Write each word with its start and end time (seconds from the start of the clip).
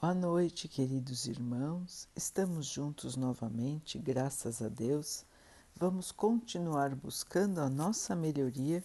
Boa 0.00 0.14
noite, 0.14 0.66
queridos 0.66 1.26
irmãos. 1.26 2.08
Estamos 2.16 2.64
juntos 2.64 3.16
novamente, 3.16 3.98
graças 3.98 4.62
a 4.62 4.68
Deus. 4.70 5.26
Vamos 5.76 6.10
continuar 6.10 6.94
buscando 6.94 7.60
a 7.60 7.68
nossa 7.68 8.16
melhoria, 8.16 8.82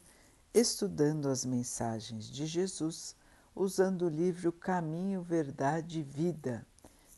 estudando 0.54 1.30
as 1.30 1.46
mensagens 1.46 2.26
de 2.26 2.46
Jesus, 2.46 3.16
usando 3.56 4.08
o 4.08 4.10
livro 4.10 4.52
Caminho, 4.52 5.22
Verdade 5.22 6.02
e 6.02 6.04
Vida, 6.04 6.68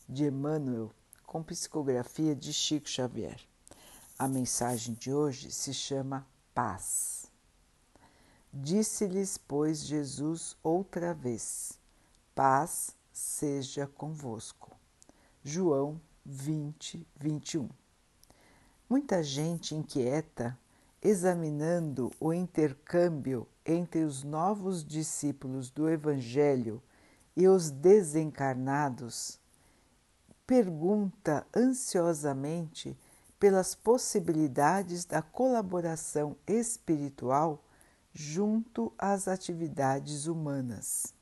de 0.08 0.26
Emmanuel, 0.26 0.92
com 1.26 1.42
psicografia 1.42 2.36
de 2.36 2.52
Chico 2.52 2.88
Xavier. 2.88 3.40
A 4.16 4.28
mensagem 4.28 4.94
de 4.94 5.12
hoje 5.12 5.50
se 5.50 5.74
chama 5.74 6.24
Paz. 6.54 7.26
Disse-lhes, 8.52 9.36
pois, 9.36 9.80
Jesus 9.80 10.56
outra 10.62 11.12
vez: 11.12 11.80
Paz 12.32 12.96
seja 13.18 13.84
convosco. 13.84 14.76
João 15.42 16.00
20, 16.24 17.04
21. 17.16 17.68
Muita 18.88 19.24
gente 19.24 19.74
inquieta, 19.74 20.56
examinando 21.02 22.12
o 22.20 22.32
intercâmbio 22.32 23.46
entre 23.66 24.04
os 24.04 24.22
novos 24.22 24.84
discípulos 24.84 25.68
do 25.68 25.88
Evangelho 25.88 26.80
e 27.36 27.48
os 27.48 27.70
desencarnados, 27.70 29.40
pergunta 30.46 31.44
ansiosamente 31.54 32.96
pelas 33.38 33.74
possibilidades 33.74 35.04
da 35.04 35.22
colaboração 35.22 36.36
espiritual 36.46 37.64
junto 38.12 38.92
às 38.96 39.26
atividades 39.26 40.26
humanas. 40.26 41.17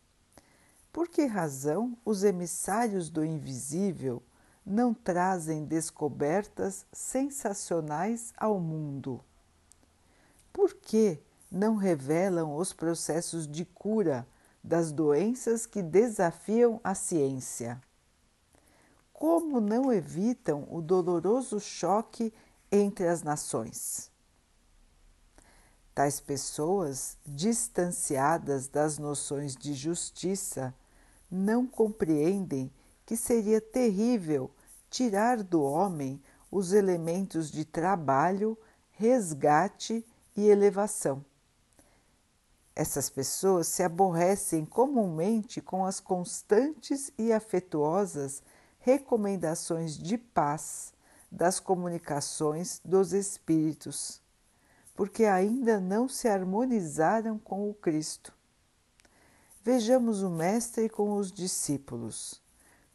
Por 0.96 1.08
que 1.08 1.26
razão 1.26 1.94
os 2.06 2.24
emissários 2.24 3.10
do 3.10 3.22
invisível 3.22 4.22
não 4.64 4.94
trazem 4.94 5.62
descobertas 5.62 6.86
sensacionais 6.90 8.32
ao 8.34 8.58
mundo? 8.58 9.22
Por 10.50 10.72
que 10.72 11.20
não 11.52 11.76
revelam 11.76 12.56
os 12.56 12.72
processos 12.72 13.46
de 13.46 13.66
cura 13.66 14.26
das 14.64 14.90
doenças 14.90 15.66
que 15.66 15.82
desafiam 15.82 16.80
a 16.82 16.94
ciência? 16.94 17.78
Como 19.12 19.60
não 19.60 19.92
evitam 19.92 20.66
o 20.70 20.80
doloroso 20.80 21.60
choque 21.60 22.32
entre 22.72 23.06
as 23.06 23.22
nações? 23.22 24.10
Tais 25.94 26.20
pessoas, 26.20 27.18
distanciadas 27.26 28.66
das 28.66 28.96
noções 28.96 29.54
de 29.54 29.74
justiça, 29.74 30.74
não 31.30 31.66
compreendem 31.66 32.70
que 33.04 33.16
seria 33.16 33.60
terrível 33.60 34.50
tirar 34.90 35.42
do 35.42 35.62
homem 35.62 36.22
os 36.50 36.72
elementos 36.72 37.50
de 37.50 37.64
trabalho, 37.64 38.56
resgate 38.92 40.04
e 40.36 40.48
elevação. 40.48 41.24
Essas 42.74 43.08
pessoas 43.08 43.68
se 43.68 43.82
aborrecem 43.82 44.64
comumente 44.66 45.62
com 45.62 45.86
as 45.86 45.98
constantes 45.98 47.10
e 47.16 47.32
afetuosas 47.32 48.42
recomendações 48.78 49.96
de 49.96 50.18
paz 50.18 50.92
das 51.32 51.58
comunicações 51.58 52.80
dos 52.84 53.12
espíritos, 53.12 54.20
porque 54.94 55.24
ainda 55.24 55.80
não 55.80 56.08
se 56.08 56.28
harmonizaram 56.28 57.38
com 57.38 57.68
o 57.68 57.74
Cristo. 57.74 58.35
Vejamos 59.66 60.22
o 60.22 60.30
Mestre 60.30 60.88
com 60.88 61.16
os 61.16 61.32
discípulos, 61.32 62.40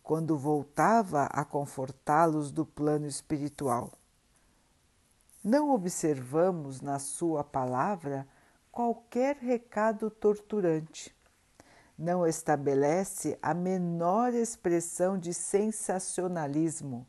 quando 0.01 0.37
voltava 0.37 1.23
a 1.23 1.43
confortá-los 1.43 2.49
do 2.49 2.65
plano 2.65 3.05
espiritual. 3.05 3.91
Não 5.43 5.71
observamos 5.71 6.79
na 6.79 6.97
Sua 6.97 7.43
palavra 7.43 8.25
qualquer 8.71 9.35
recado 9.35 10.09
torturante. 10.09 11.13
Não 11.97 12.25
estabelece 12.25 13.37
a 13.41 13.53
menor 13.53 14.33
expressão 14.33 15.17
de 15.17 15.33
sensacionalismo. 15.33 17.05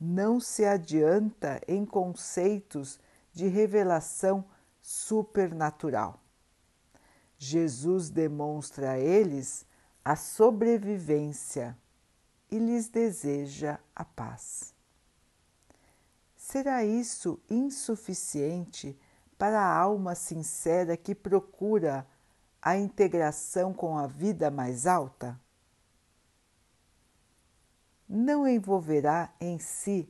Não 0.00 0.40
se 0.40 0.64
adianta 0.64 1.60
em 1.68 1.84
conceitos 1.84 2.98
de 3.34 3.48
revelação 3.48 4.46
supernatural. 4.80 6.23
Jesus 7.46 8.08
demonstra 8.08 8.92
a 8.92 8.98
eles 8.98 9.66
a 10.02 10.16
sobrevivência 10.16 11.76
e 12.50 12.58
lhes 12.58 12.88
deseja 12.88 13.78
a 13.94 14.02
paz. 14.02 14.74
Será 16.34 16.82
isso 16.84 17.38
insuficiente 17.50 18.98
para 19.36 19.60
a 19.60 19.78
alma 19.78 20.14
sincera 20.14 20.96
que 20.96 21.14
procura 21.14 22.06
a 22.62 22.78
integração 22.78 23.74
com 23.74 23.98
a 23.98 24.06
vida 24.06 24.50
mais 24.50 24.86
alta? 24.86 25.38
Não 28.08 28.48
envolverá 28.48 29.34
em 29.38 29.58
si 29.58 30.08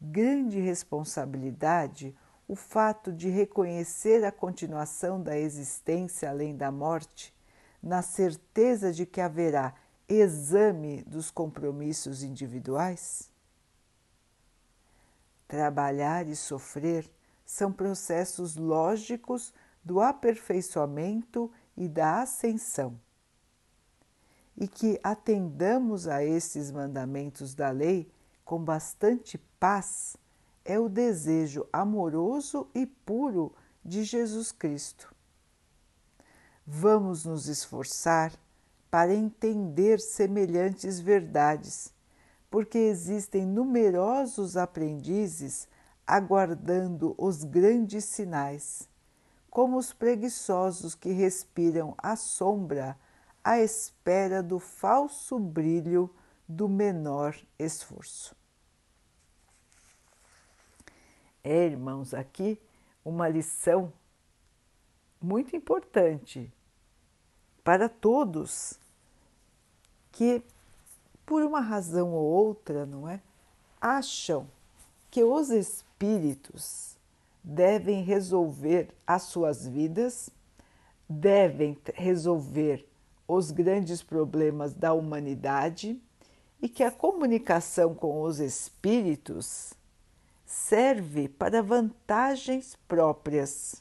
grande 0.00 0.58
responsabilidade 0.58 2.16
o 2.50 2.56
fato 2.56 3.12
de 3.12 3.28
reconhecer 3.28 4.24
a 4.24 4.32
continuação 4.32 5.22
da 5.22 5.38
existência 5.38 6.28
além 6.28 6.56
da 6.56 6.68
morte, 6.68 7.32
na 7.80 8.02
certeza 8.02 8.92
de 8.92 9.06
que 9.06 9.20
haverá 9.20 9.72
exame 10.08 11.04
dos 11.04 11.30
compromissos 11.30 12.24
individuais? 12.24 13.30
Trabalhar 15.46 16.26
e 16.26 16.34
sofrer 16.34 17.08
são 17.46 17.72
processos 17.72 18.56
lógicos 18.56 19.54
do 19.84 20.00
aperfeiçoamento 20.00 21.52
e 21.76 21.86
da 21.86 22.20
ascensão. 22.20 23.00
E 24.56 24.66
que 24.66 24.98
atendamos 25.04 26.08
a 26.08 26.24
esses 26.24 26.72
mandamentos 26.72 27.54
da 27.54 27.70
lei 27.70 28.10
com 28.44 28.58
bastante 28.58 29.38
paz 29.60 30.16
é 30.64 30.78
o 30.78 30.88
desejo 30.88 31.66
amoroso 31.72 32.68
e 32.74 32.86
puro 32.86 33.52
de 33.84 34.04
Jesus 34.04 34.52
Cristo. 34.52 35.14
Vamos 36.66 37.24
nos 37.24 37.48
esforçar 37.48 38.32
para 38.90 39.14
entender 39.14 40.00
semelhantes 40.00 41.00
verdades, 41.00 41.92
porque 42.50 42.78
existem 42.78 43.46
numerosos 43.46 44.56
aprendizes 44.56 45.68
aguardando 46.06 47.14
os 47.16 47.44
grandes 47.44 48.04
sinais, 48.04 48.88
como 49.48 49.78
os 49.78 49.92
preguiçosos 49.92 50.94
que 50.94 51.12
respiram 51.12 51.94
a 51.98 52.16
sombra 52.16 52.98
à 53.42 53.60
espera 53.60 54.42
do 54.42 54.58
falso 54.58 55.38
brilho 55.38 56.10
do 56.48 56.68
menor 56.68 57.36
esforço. 57.58 58.39
É, 61.42 61.66
irmãos, 61.66 62.12
aqui 62.12 62.60
uma 63.04 63.28
lição 63.28 63.92
muito 65.20 65.56
importante 65.56 66.52
para 67.64 67.88
todos 67.88 68.78
que, 70.12 70.42
por 71.24 71.42
uma 71.42 71.60
razão 71.60 72.12
ou 72.12 72.24
outra, 72.24 72.84
não 72.84 73.08
é, 73.08 73.20
acham 73.80 74.46
que 75.10 75.24
os 75.24 75.50
espíritos 75.50 76.96
devem 77.42 78.02
resolver 78.02 78.88
as 79.06 79.22
suas 79.22 79.66
vidas, 79.66 80.30
devem 81.08 81.76
resolver 81.94 82.86
os 83.26 83.50
grandes 83.50 84.02
problemas 84.02 84.74
da 84.74 84.92
humanidade 84.92 86.00
e 86.60 86.68
que 86.68 86.82
a 86.82 86.90
comunicação 86.90 87.94
com 87.94 88.22
os 88.22 88.38
espíritos 88.38 89.72
serve 90.50 91.28
para 91.28 91.62
vantagens 91.62 92.76
próprias, 92.88 93.80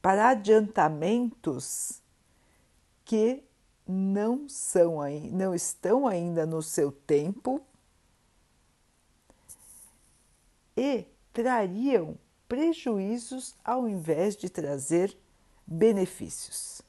para 0.00 0.30
adiantamentos 0.30 2.00
que 3.04 3.44
não 3.86 4.48
são 4.48 5.00
não 5.30 5.54
estão 5.54 6.08
ainda 6.08 6.46
no 6.46 6.62
seu 6.62 6.90
tempo 6.90 7.60
e 10.74 11.04
trariam 11.34 12.16
prejuízos 12.48 13.54
ao 13.62 13.86
invés 13.86 14.34
de 14.36 14.48
trazer 14.48 15.14
benefícios. 15.66 16.80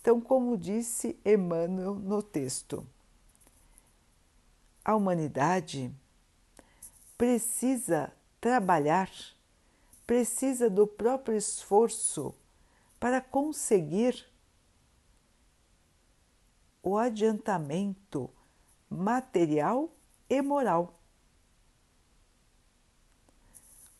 Então, 0.00 0.18
como 0.18 0.56
disse 0.56 1.14
Emmanuel 1.22 1.94
no 1.94 2.22
texto, 2.22 2.86
a 4.82 4.96
humanidade 4.96 5.94
precisa 7.18 8.12
trabalhar, 8.40 9.10
precisa 10.06 10.70
do 10.70 10.86
próprio 10.86 11.36
esforço 11.36 12.32
para 13.00 13.20
conseguir 13.20 14.24
o 16.80 16.96
adiantamento 16.96 18.30
material 18.88 19.90
e 20.30 20.40
moral. 20.40 20.94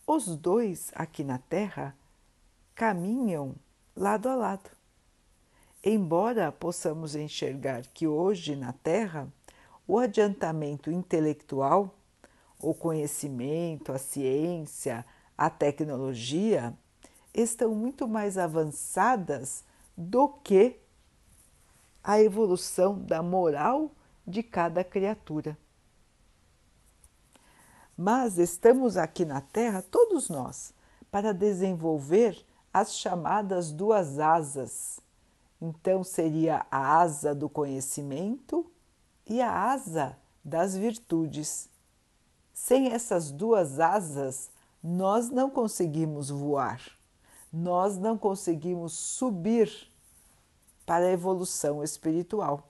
Os 0.07 0.37
dois 0.37 0.91
aqui 0.95 1.23
na 1.23 1.39
Terra 1.39 1.95
caminham 2.75 3.55
lado 3.95 4.29
a 4.29 4.35
lado. 4.35 4.71
Embora 5.85 6.51
possamos 6.51 7.15
enxergar 7.15 7.83
que 7.89 8.07
hoje 8.07 8.57
na 8.57 8.73
Terra 8.73 9.29
o 9.87 9.99
adiantamento 9.99 10.91
intelectual, 10.91 11.98
o 12.61 12.75
conhecimento, 12.75 13.93
a 13.93 13.99
ciência, 13.99 15.05
a 15.37 15.49
tecnologia 15.49 16.77
estão 17.33 17.75
muito 17.75 18.09
mais 18.09 18.37
avançadas 18.37 19.65
do 19.97 20.29
que 20.29 20.81
a 22.03 22.21
evolução 22.21 22.99
da 22.99 23.23
moral 23.23 23.93
de 24.27 24.43
cada 24.43 24.83
criatura. 24.83 25.57
Mas 27.97 28.39
estamos 28.39 28.97
aqui 28.97 29.25
na 29.25 29.41
Terra, 29.41 29.83
todos 29.83 30.29
nós, 30.29 30.73
para 31.11 31.35
desenvolver 31.35 32.45
as 32.73 32.95
chamadas 32.95 33.73
duas 33.73 34.19
asas. 34.19 35.01
Então, 35.61 36.05
seria 36.05 36.65
a 36.71 37.01
asa 37.01 37.35
do 37.35 37.49
conhecimento 37.49 38.71
e 39.27 39.41
a 39.41 39.53
asa 39.53 40.17
das 40.45 40.77
virtudes. 40.77 41.69
Sem 42.61 42.89
essas 42.89 43.31
duas 43.31 43.79
asas, 43.79 44.51
nós 44.83 45.31
não 45.31 45.49
conseguimos 45.49 46.29
voar, 46.29 46.83
nós 47.53 47.97
não 47.97 48.19
conseguimos 48.19 48.93
subir 48.93 49.91
para 50.85 51.07
a 51.07 51.11
evolução 51.13 51.83
espiritual. 51.83 52.69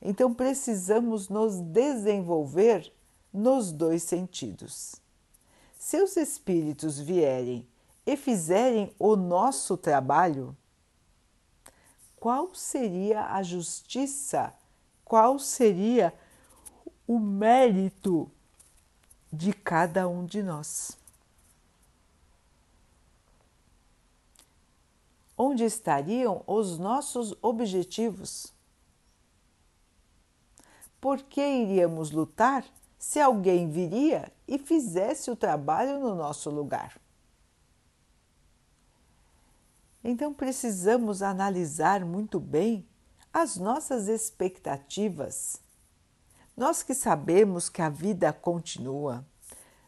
Então 0.00 0.32
precisamos 0.32 1.28
nos 1.28 1.60
desenvolver 1.60 2.92
nos 3.32 3.72
dois 3.72 4.02
sentidos. 4.04 4.96
Se 5.76 6.00
os 6.00 6.16
espíritos 6.16 7.00
vierem 7.00 7.66
e 8.06 8.16
fizerem 8.16 8.94
o 8.98 9.16
nosso 9.16 9.76
trabalho, 9.76 10.54
qual 12.20 12.54
seria 12.54 13.32
a 13.32 13.42
justiça? 13.42 14.52
Qual 15.04 15.38
seria 15.38 16.14
o 17.08 17.18
mérito 17.18 18.30
de 19.32 19.52
cada 19.52 20.08
um 20.08 20.26
de 20.26 20.42
nós? 20.42 20.98
onde 25.42 25.64
estariam 25.64 26.44
os 26.46 26.78
nossos 26.78 27.34
objetivos? 27.42 28.52
Por 31.00 31.20
que 31.22 31.40
iríamos 31.40 32.12
lutar 32.12 32.64
se 32.96 33.18
alguém 33.20 33.68
viria 33.68 34.32
e 34.46 34.56
fizesse 34.56 35.30
o 35.30 35.36
trabalho 35.36 35.98
no 35.98 36.14
nosso 36.14 36.48
lugar? 36.48 37.00
Então 40.04 40.32
precisamos 40.32 41.22
analisar 41.22 42.04
muito 42.04 42.38
bem 42.38 42.86
as 43.32 43.56
nossas 43.56 44.06
expectativas. 44.06 45.60
Nós 46.56 46.82
que 46.82 46.94
sabemos 46.94 47.68
que 47.68 47.80
a 47.80 47.88
vida 47.88 48.32
continua, 48.32 49.24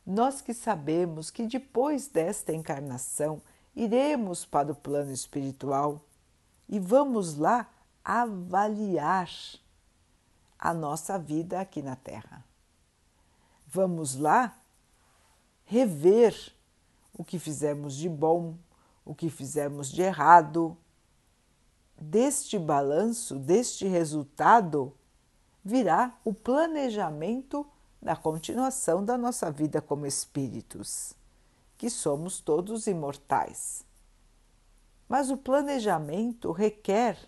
nós 0.07 0.41
que 0.41 0.55
sabemos 0.55 1.31
que 1.31 1.47
depois 1.47 2.09
desta 2.09 2.53
encarnação 2.53 3.41
iremos 3.75 4.45
para 4.45 4.73
o 4.73 4.75
plano 4.75 5.13
espiritual 5.13 6.05
e 6.69 6.79
vamos 6.79 7.37
lá 7.37 7.69
avaliar 8.05 9.31
a 10.59 10.73
nossa 10.73 11.19
vida 11.19 11.61
aqui 11.61 11.83
na 11.83 11.97
Terra. 11.97 12.45
Vamos 13.67 14.17
lá 14.17 14.59
rever 15.65 16.55
o 17.13 17.25
que 17.25 17.39
fizemos 17.39 17.95
de 17.95 18.09
bom, 18.09 18.57
o 19.05 19.15
que 19.15 19.29
fizemos 19.29 19.91
de 19.91 20.03
errado. 20.03 20.77
Deste 22.01 22.59
balanço, 22.59 23.39
deste 23.39 23.87
resultado, 23.87 24.93
virá 25.65 26.19
o 26.25 26.35
planejamento 26.35 27.67
da 28.01 28.15
continuação 28.15 29.03
da 29.03 29.17
nossa 29.17 29.51
vida 29.51 29.81
como 29.81 30.07
espíritos 30.07 31.15
que 31.79 31.89
somos 31.89 32.41
todos 32.41 32.87
imortais. 32.87 33.85
Mas 35.09 35.31
o 35.31 35.37
planejamento 35.37 36.53
requer 36.53 37.19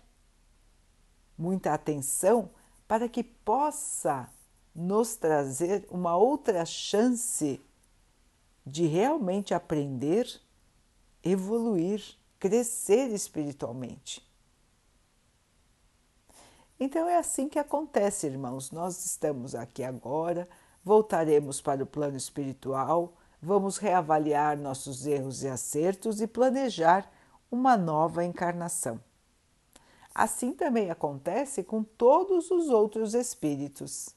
muita 1.37 1.73
atenção 1.73 2.49
para 2.87 3.09
que 3.09 3.23
possa 3.23 4.29
nos 4.73 5.15
trazer 5.15 5.87
uma 5.89 6.15
outra 6.15 6.65
chance 6.65 7.59
de 8.65 8.85
realmente 8.85 9.53
aprender, 9.53 10.27
evoluir, 11.23 12.03
crescer 12.39 13.11
espiritualmente. 13.11 14.26
Então 16.79 17.07
é 17.07 17.17
assim 17.17 17.49
que 17.49 17.59
acontece, 17.59 18.27
irmãos. 18.27 18.71
Nós 18.71 19.05
estamos 19.05 19.55
aqui 19.55 19.83
agora, 19.83 20.47
voltaremos 20.83 21.61
para 21.61 21.83
o 21.83 21.87
plano 21.87 22.17
espiritual 22.17 23.13
vamos 23.41 23.77
reavaliar 23.77 24.57
nossos 24.57 25.05
erros 25.05 25.43
e 25.43 25.47
acertos 25.47 26.21
e 26.21 26.27
planejar 26.27 27.09
uma 27.51 27.77
nova 27.77 28.25
encarnação. 28.25 28.99
Assim 30.13 30.51
também 30.51 30.89
acontece 30.89 31.63
com 31.63 31.83
todos 31.83 32.49
os 32.49 32.69
outros 32.69 33.13
espíritos. 33.13 34.09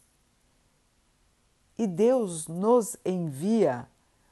E 1.77 1.87
Deus 1.87 2.47
nos 2.49 2.97
envia 3.05 3.87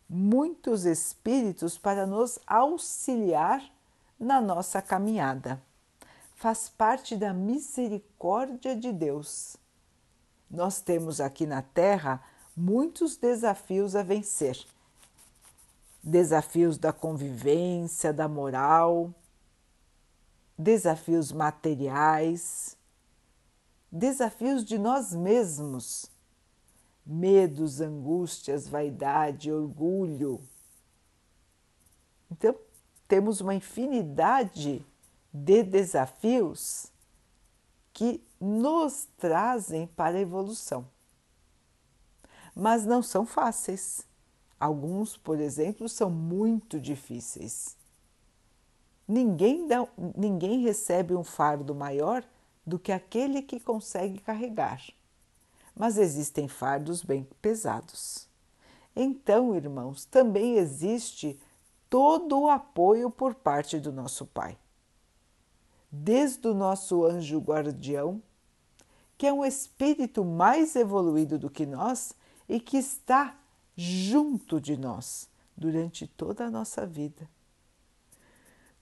muitos 0.09 0.87
espíritos 0.87 1.77
para 1.77 2.07
nos 2.07 2.39
auxiliar 2.47 3.63
na 4.19 4.41
nossa 4.41 4.81
caminhada. 4.81 5.63
Faz 6.39 6.69
parte 6.69 7.17
da 7.17 7.35
misericórdia 7.35 8.77
de 8.77 8.93
Deus. 8.93 9.57
Nós 10.49 10.81
temos 10.81 11.21
aqui 11.21 11.45
na 11.45 11.63
Terra 11.63 12.23
muitos 12.57 13.17
desafios 13.17 13.97
a 13.97 14.05
vencer 14.05 14.65
desafios 16.01 16.79
da 16.79 16.93
convivência, 16.93 18.13
da 18.13 18.29
moral, 18.29 19.13
desafios 20.57 21.33
materiais, 21.33 22.77
desafios 23.91 24.65
de 24.65 24.79
nós 24.79 25.13
mesmos, 25.13 26.09
medos, 27.05 27.81
angústias, 27.81 28.69
vaidade, 28.69 29.51
orgulho. 29.51 30.41
Então, 32.31 32.55
temos 33.09 33.41
uma 33.41 33.57
infinidade 33.57 34.87
de 35.33 35.63
desafios 35.63 36.91
que 37.93 38.23
nos 38.41 39.09
trazem 39.17 39.87
para 39.89 40.17
a 40.17 40.21
evolução. 40.21 40.87
Mas 42.55 42.85
não 42.85 43.03
são 43.03 43.27
fáceis. 43.27 44.07
Alguns, 44.59 45.17
por 45.17 45.41
exemplo, 45.41 45.89
são 45.89 46.11
muito 46.11 46.81
difíceis. 46.81 47.77
Ninguém, 49.07 49.67
dá, 49.67 49.87
ninguém 50.17 50.63
recebe 50.63 51.15
um 51.15 51.25
fardo 51.25 51.75
maior 51.75 52.25
do 52.67 52.79
que 52.79 52.93
aquele 52.93 53.43
que 53.43 53.59
consegue 53.59 54.19
carregar. 54.19 54.83
Mas 55.75 55.97
existem 55.97 56.49
fardos 56.49 57.03
bem 57.03 57.27
pesados. 57.41 58.29
Então, 58.95 59.55
irmãos, 59.55 60.05
também 60.05 60.57
existe 60.57 61.41
todo 61.89 62.39
o 62.41 62.49
apoio 62.49 63.11
por 63.11 63.35
parte 63.35 63.79
do 63.79 63.93
nosso 63.93 64.27
Pai. 64.27 64.59
Desde 65.91 66.47
o 66.47 66.55
nosso 66.55 67.05
anjo 67.05 67.39
guardião, 67.39 68.23
que 69.17 69.27
é 69.27 69.33
um 69.33 69.45
espírito 69.45 70.25
mais 70.25 70.77
evoluído 70.77 71.39
do 71.39 71.51
que 71.51 71.67
nós 71.67 72.15
e 72.49 72.61
que 72.61 72.77
está 72.77 73.37
junto 73.77 74.61
de 74.61 74.77
nós 74.77 75.29
durante 75.57 76.07
toda 76.07 76.47
a 76.47 76.51
nossa 76.51 76.87
vida, 76.87 77.29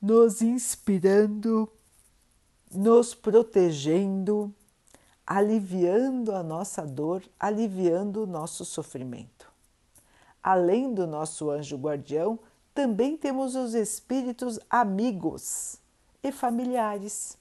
nos 0.01 0.43
inspirando, 0.43 1.71
nos 2.71 3.15
protegendo, 3.15 4.55
aliviando 5.27 6.33
a 6.33 6.43
nossa 6.43 6.83
dor, 6.87 7.23
aliviando 7.41 8.25
o 8.25 8.27
nosso 8.27 8.65
sofrimento. 8.65 9.51
Além 10.43 10.93
do 10.93 11.07
nosso 11.07 11.51
anjo 11.51 11.77
guardião, 11.77 12.39
também 12.75 13.17
temos 13.17 13.55
os 13.55 13.75
espíritos 13.75 14.61
amigos 14.69 15.81
e 16.23 16.33
familiares. 16.33 17.39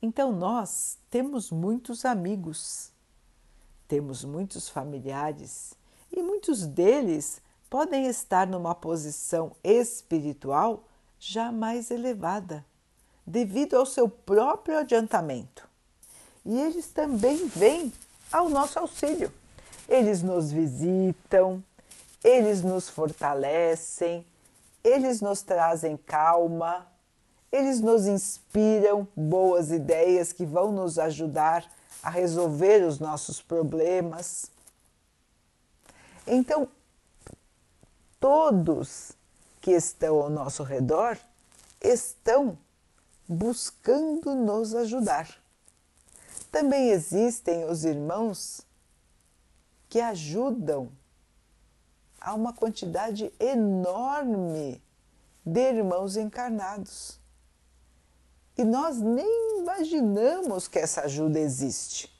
Então, 0.00 0.32
nós 0.32 0.98
temos 1.10 1.50
muitos 1.50 2.04
amigos 2.04 2.92
temos 3.88 4.24
muitos 4.24 4.68
familiares 4.68 5.74
e 6.10 6.20
muitos 6.22 6.66
deles 6.66 7.40
podem 7.70 8.06
estar 8.06 8.46
numa 8.46 8.74
posição 8.74 9.52
espiritual 9.62 10.84
já 11.18 11.50
mais 11.50 11.90
elevada, 11.90 12.64
devido 13.26 13.74
ao 13.74 13.86
seu 13.86 14.08
próprio 14.08 14.78
adiantamento. 14.78 15.68
E 16.44 16.60
eles 16.60 16.88
também 16.88 17.46
vêm 17.48 17.92
ao 18.30 18.48
nosso 18.48 18.78
auxílio. 18.78 19.32
Eles 19.88 20.22
nos 20.22 20.50
visitam, 20.50 21.62
eles 22.22 22.62
nos 22.62 22.88
fortalecem, 22.88 24.24
eles 24.86 25.20
nos 25.20 25.42
trazem 25.42 25.96
calma, 25.96 26.86
eles 27.50 27.80
nos 27.80 28.06
inspiram 28.06 29.06
boas 29.16 29.72
ideias 29.72 30.32
que 30.32 30.46
vão 30.46 30.70
nos 30.70 30.96
ajudar 30.96 31.68
a 32.00 32.08
resolver 32.08 32.86
os 32.86 33.00
nossos 33.00 33.42
problemas. 33.42 34.48
Então, 36.24 36.68
todos 38.20 39.10
que 39.60 39.72
estão 39.72 40.20
ao 40.20 40.30
nosso 40.30 40.62
redor 40.62 41.18
estão 41.80 42.56
buscando 43.28 44.36
nos 44.36 44.72
ajudar. 44.72 45.28
Também 46.52 46.90
existem 46.90 47.64
os 47.64 47.84
irmãos 47.84 48.60
que 49.88 50.00
ajudam 50.00 50.90
a 52.26 52.34
uma 52.34 52.52
quantidade 52.52 53.32
enorme 53.38 54.82
de 55.44 55.60
irmãos 55.60 56.16
encarnados. 56.16 57.20
E 58.58 58.64
nós 58.64 58.98
nem 58.98 59.60
imaginamos 59.60 60.66
que 60.66 60.80
essa 60.80 61.02
ajuda 61.02 61.38
existe. 61.38 62.12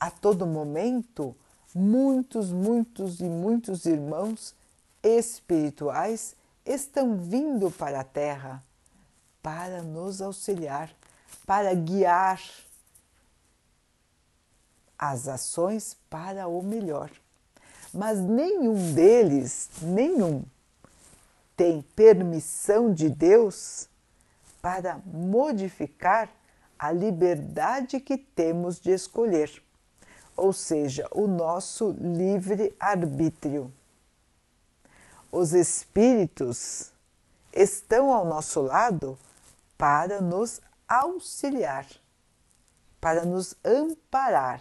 A 0.00 0.10
todo 0.10 0.46
momento, 0.46 1.36
muitos, 1.74 2.50
muitos 2.50 3.20
e 3.20 3.24
muitos 3.24 3.84
irmãos 3.84 4.54
espirituais 5.02 6.34
estão 6.64 7.18
vindo 7.18 7.70
para 7.70 8.00
a 8.00 8.04
Terra 8.04 8.64
para 9.42 9.82
nos 9.82 10.22
auxiliar, 10.22 10.90
para 11.44 11.74
guiar 11.74 12.40
as 14.98 15.28
ações 15.28 15.94
para 16.08 16.48
o 16.48 16.62
melhor. 16.62 17.10
Mas 17.92 18.18
nenhum 18.20 18.92
deles, 18.94 19.68
nenhum, 19.80 20.44
tem 21.56 21.82
permissão 21.94 22.92
de 22.92 23.08
Deus 23.08 23.88
para 24.60 25.00
modificar 25.06 26.30
a 26.78 26.92
liberdade 26.92 28.00
que 28.00 28.18
temos 28.18 28.78
de 28.78 28.90
escolher, 28.90 29.62
ou 30.36 30.52
seja, 30.52 31.08
o 31.12 31.26
nosso 31.26 31.96
livre 31.98 32.74
arbítrio. 32.78 33.72
Os 35.32 35.54
espíritos 35.54 36.92
estão 37.52 38.12
ao 38.12 38.24
nosso 38.24 38.60
lado 38.60 39.18
para 39.78 40.20
nos 40.20 40.60
auxiliar, 40.86 41.86
para 43.00 43.24
nos 43.24 43.54
amparar, 43.64 44.60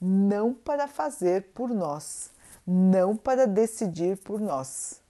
não 0.00 0.54
para 0.54 0.86
fazer 0.86 1.50
por 1.54 1.68
nós, 1.70 2.30
não 2.66 3.16
para 3.16 3.46
decidir 3.46 4.16
por 4.18 4.40
nós. 4.40 5.00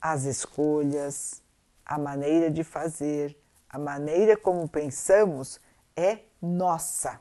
As 0.00 0.24
escolhas, 0.24 1.42
a 1.84 1.98
maneira 1.98 2.50
de 2.50 2.62
fazer, 2.62 3.36
a 3.68 3.78
maneira 3.78 4.36
como 4.36 4.68
pensamos 4.68 5.60
é 5.96 6.20
nossa. 6.40 7.20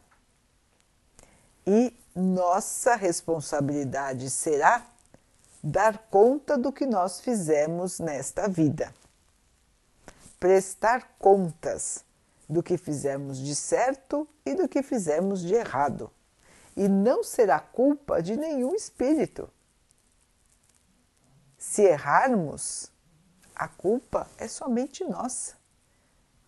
E 1.66 1.96
nossa 2.16 2.96
responsabilidade 2.96 4.30
será 4.30 4.86
dar 5.64 5.98
conta 6.10 6.58
do 6.58 6.72
que 6.72 6.86
nós 6.86 7.22
fizemos 7.22 8.00
nesta 8.00 8.48
vida. 8.48 8.94
Prestar 10.40 11.16
contas 11.20 12.04
do 12.50 12.62
que 12.64 12.78
fizemos 12.78 13.38
de 13.38 13.56
certo 13.56 14.28
e 14.46 14.56
do 14.56 14.68
que 14.68 14.82
fizemos 14.82 15.42
de 15.42 15.54
errado. 15.54 16.12
E 16.76 16.88
não 16.88 17.24
será 17.24 17.60
culpa 17.60 18.22
de 18.22 18.36
nenhum 18.36 18.74
espírito. 18.74 19.50
Se 21.58 21.84
errarmos, 21.84 22.92
a 23.56 23.68
culpa 23.68 24.28
é 24.38 24.48
somente 24.48 25.04
nossa, 25.04 25.56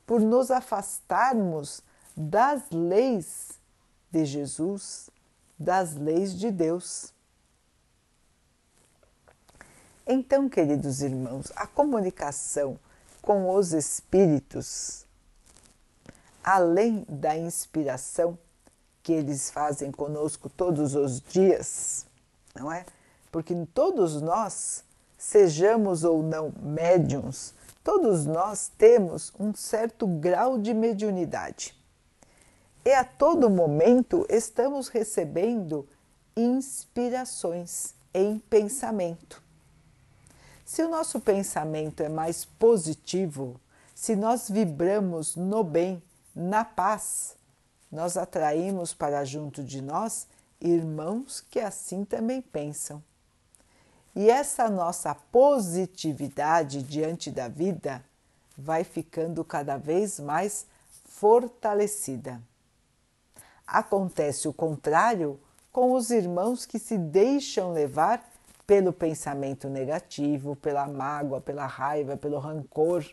por 0.06 0.20
nos 0.20 0.50
afastarmos 0.50 1.84
das 2.15 2.63
leis 2.72 3.60
de 4.10 4.25
Jesus, 4.25 5.10
das 5.60 5.96
leis 5.96 6.34
de 6.34 6.51
Deus. 6.51 7.13
Então, 10.06 10.50
queridos 10.50 11.01
irmãos, 11.01 11.51
a 11.56 11.65
comunicação 11.65 12.80
com 13.22 13.50
os 13.56 13.72
espíritos, 13.72 15.06
além 16.44 17.06
da 17.08 17.38
inspiração 17.38 18.38
que 19.03 19.12
eles 19.12 19.51
fazem 19.51 19.91
conosco 19.91 20.50
todos 20.50 20.95
os 20.95 21.19
dias, 21.19 22.05
não 22.55 22.72
é? 22.72 22.86
Porque 23.29 23.53
todos 23.74 24.22
nós 24.22 24.83
sejamos 25.17 26.05
ou 26.05 26.24
não 26.24 26.53
médiums, 26.62 27.53
todos 27.83 28.25
nós 28.25 28.72
temos 28.77 29.33
um 29.38 29.53
certo 29.53 30.07
grau 30.07 30.57
de 30.57 30.74
mediunidade. 30.74 31.75
E 32.86 32.93
a 32.93 33.03
todo 33.03 33.50
momento 33.50 34.25
estamos 34.29 34.88
recebendo 34.88 35.88
inspirações 36.36 37.93
em 38.13 38.39
pensamento. 38.39 39.41
Se 40.65 40.81
o 40.81 40.89
nosso 40.89 41.19
pensamento 41.19 42.01
é 42.01 42.10
mais 42.10 42.45
positivo, 42.45 43.60
se 43.93 44.15
nós 44.15 44.50
vibramos 44.50 45.36
no 45.36 45.63
bem, 45.63 46.01
na 46.36 46.65
paz, 46.65 47.36
nós 47.94 48.18
atraímos 48.18 48.92
para 48.92 49.24
junto 49.24 49.64
de 49.64 49.80
nós 49.80 50.28
irmãos 50.60 51.42
que 51.42 51.60
assim 51.60 52.04
também 52.04 52.42
pensam. 52.42 53.04
E 54.16 54.32
essa 54.32 54.68
nossa 54.68 55.14
positividade 55.14 56.82
diante 56.82 57.30
da 57.30 57.48
vida 57.48 58.04
vai 58.58 58.84
ficando 58.84 59.46
cada 59.46 59.78
vez 59.78 60.20
mais 60.20 60.66
fortalecida. 61.06 62.42
Acontece 63.66 64.48
o 64.48 64.54
contrário 64.54 65.40
com 65.72 65.94
os 65.94 66.10
irmãos 66.10 66.66
que 66.66 66.80
se 66.80 66.98
deixam 66.98 67.74
levar 67.74 68.28
pelo 68.66 68.92
pensamento 68.92 69.70
negativo, 69.70 70.56
pela 70.56 70.88
mágoa, 70.88 71.40
pela 71.40 71.68
raiva, 71.68 72.18
pelo 72.18 72.40
rancor, 72.40 73.06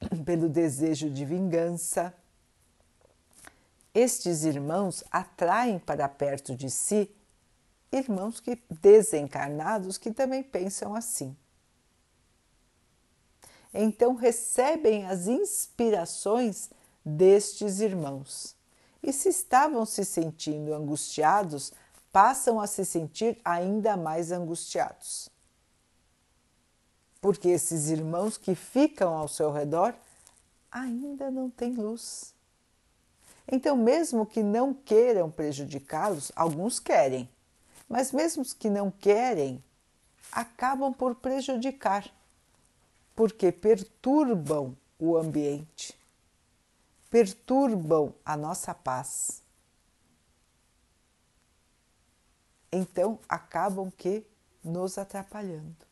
pelo 0.24 0.48
desejo 0.48 1.10
de 1.10 1.24
vingança. 1.24 2.14
Estes 3.96 4.44
irmãos 4.44 5.02
atraem 5.10 5.78
para 5.78 6.06
perto 6.06 6.54
de 6.54 6.70
si 6.70 7.10
irmãos 7.90 8.40
que 8.40 8.62
desencarnados 8.68 9.96
que 9.96 10.12
também 10.12 10.42
pensam 10.42 10.94
assim. 10.94 11.34
Então 13.72 14.14
recebem 14.14 15.06
as 15.06 15.26
inspirações 15.26 16.68
destes 17.02 17.80
irmãos. 17.80 18.54
E 19.02 19.14
se 19.14 19.30
estavam 19.30 19.86
se 19.86 20.04
sentindo 20.04 20.74
angustiados, 20.74 21.72
passam 22.12 22.60
a 22.60 22.66
se 22.66 22.84
sentir 22.84 23.40
ainda 23.42 23.96
mais 23.96 24.30
angustiados. 24.30 25.30
Porque 27.18 27.48
esses 27.48 27.88
irmãos 27.88 28.36
que 28.36 28.54
ficam 28.54 29.16
ao 29.16 29.26
seu 29.26 29.50
redor 29.50 29.94
ainda 30.70 31.30
não 31.30 31.48
têm 31.48 31.72
luz. 31.72 32.35
Então, 33.48 33.76
mesmo 33.76 34.26
que 34.26 34.42
não 34.42 34.74
queiram 34.74 35.30
prejudicá-los, 35.30 36.32
alguns 36.34 36.80
querem, 36.80 37.28
mas 37.88 38.10
mesmo 38.10 38.44
que 38.44 38.68
não 38.68 38.90
querem, 38.90 39.62
acabam 40.32 40.92
por 40.92 41.14
prejudicar, 41.14 42.12
porque 43.14 43.52
perturbam 43.52 44.76
o 44.98 45.16
ambiente, 45.16 45.96
perturbam 47.08 48.12
a 48.24 48.36
nossa 48.36 48.74
paz. 48.74 49.42
Então 52.72 53.18
acabam 53.28 53.90
que 53.90 54.26
nos 54.62 54.98
atrapalhando. 54.98 55.86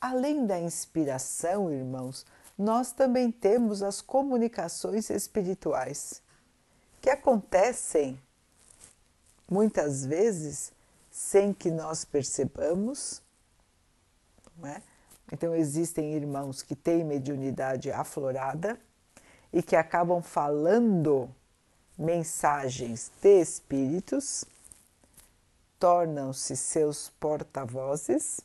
Além 0.00 0.46
da 0.46 0.60
inspiração, 0.60 1.72
irmãos, 1.72 2.24
nós 2.58 2.92
também 2.92 3.30
temos 3.30 3.82
as 3.82 4.00
comunicações 4.00 5.10
espirituais 5.10 6.22
que 7.00 7.10
acontecem 7.10 8.20
muitas 9.48 10.04
vezes 10.04 10.72
sem 11.10 11.52
que 11.52 11.70
nós 11.70 12.04
percebamos. 12.04 13.22
É? 14.64 14.80
Então, 15.32 15.54
existem 15.54 16.14
irmãos 16.14 16.62
que 16.62 16.74
têm 16.74 17.04
mediunidade 17.04 17.90
aflorada 17.90 18.78
e 19.52 19.62
que 19.62 19.76
acabam 19.76 20.22
falando 20.22 21.28
mensagens 21.98 23.10
de 23.20 23.40
espíritos, 23.40 24.44
tornam-se 25.78 26.56
seus 26.56 27.10
porta-vozes 27.20 28.40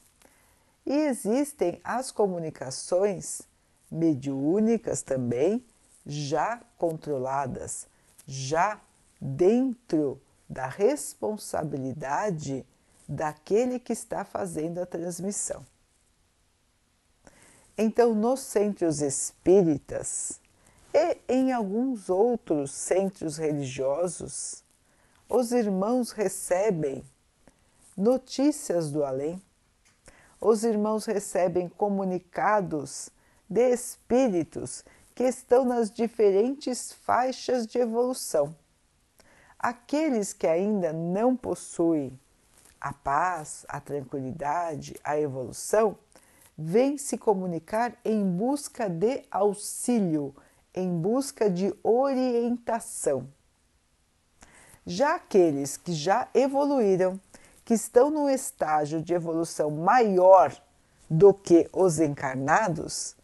E 0.86 0.94
existem 0.94 1.80
as 1.84 2.12
comunicações 2.12 3.42
mediúnicas 3.92 5.02
também, 5.02 5.66
já 6.06 6.62
controladas, 6.78 7.88
já 8.26 8.80
dentro 9.20 10.22
da 10.50 10.68
responsabilidade 10.68 12.66
daquele 13.08 13.80
que 13.80 13.94
está 13.94 14.24
fazendo 14.24 14.80
a 14.80 14.86
transmissão. 14.86 15.66
Então, 17.78 18.14
nos 18.14 18.42
centros 18.42 19.02
espíritas 19.02 20.40
e 20.94 21.18
em 21.28 21.52
alguns 21.52 22.10
outros 22.10 22.72
centros 22.72 23.38
religiosos, 23.38 24.64
os 25.28 25.52
irmãos 25.52 26.12
recebem 26.12 27.04
notícias 27.96 28.92
do 28.92 29.04
além, 29.04 29.42
os 30.40 30.64
irmãos 30.64 31.06
recebem 31.06 31.70
comunicados 31.70 33.10
de 33.52 33.70
espíritos 33.70 34.86
que 35.14 35.26
estão 35.26 35.66
nas 35.66 35.92
diferentes 35.92 36.94
faixas 36.94 37.68
de 37.68 37.78
evolução. 37.80 38.56
Aqueles 39.60 40.32
que 40.32 40.48
ainda 40.48 40.94
não 40.94 41.36
possuem 41.36 42.18
a 42.80 42.94
paz, 42.94 43.66
a 43.68 43.82
tranquilidade, 43.82 44.96
a 45.04 45.20
evolução, 45.20 45.98
vêm 46.58 46.98
se 46.98 47.18
comunicar 47.18 47.94
em 48.06 48.24
busca 48.26 48.90
de 48.90 49.26
auxílio, 49.30 50.34
em 50.74 50.90
busca 50.98 51.50
de 51.50 51.76
orientação. 51.84 53.28
Já 54.86 55.16
aqueles 55.16 55.76
que 55.76 55.92
já 55.92 56.30
evoluíram, 56.34 57.20
que 57.66 57.74
estão 57.74 58.10
no 58.10 58.30
estágio 58.30 59.02
de 59.02 59.14
evolução 59.14 59.70
maior 59.70 60.56
do 61.10 61.34
que 61.34 61.70
os 61.74 62.00
encarnados, 62.00 63.16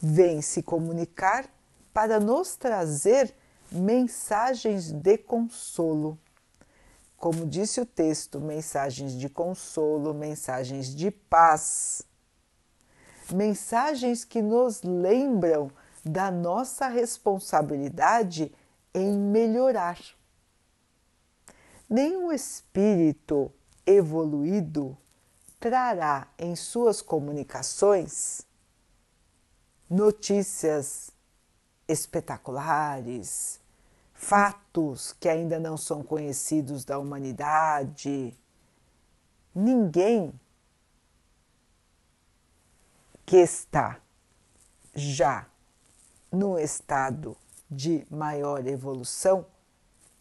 vêm 0.00 0.42
se 0.42 0.62
comunicar 0.62 1.46
para 1.92 2.20
nos 2.20 2.56
trazer 2.56 3.34
mensagens 3.70 4.92
de 4.92 5.18
consolo. 5.18 6.18
Como 7.16 7.46
disse 7.46 7.80
o 7.80 7.86
texto, 7.86 8.40
mensagens 8.40 9.12
de 9.12 9.28
consolo, 9.28 10.12
mensagens 10.12 10.94
de 10.94 11.10
paz, 11.10 12.02
mensagens 13.32 14.24
que 14.24 14.42
nos 14.42 14.82
lembram 14.82 15.70
da 16.04 16.30
nossa 16.30 16.86
responsabilidade 16.86 18.52
em 18.94 19.12
melhorar. 19.12 19.98
Nenhum 21.88 22.30
espírito 22.30 23.50
evoluído 23.84 24.96
trará 25.58 26.28
em 26.38 26.54
suas 26.54 27.00
comunicações 27.00 28.46
notícias 29.88 31.10
espetaculares, 31.88 33.60
fatos 34.12 35.14
que 35.20 35.28
ainda 35.28 35.58
não 35.58 35.76
são 35.76 36.02
conhecidos 36.02 36.84
da 36.84 36.98
humanidade. 36.98 38.36
Ninguém 39.54 40.32
que 43.24 43.36
está 43.36 44.00
já 44.94 45.46
no 46.30 46.58
estado 46.58 47.36
de 47.70 48.06
maior 48.10 48.66
evolução 48.66 49.44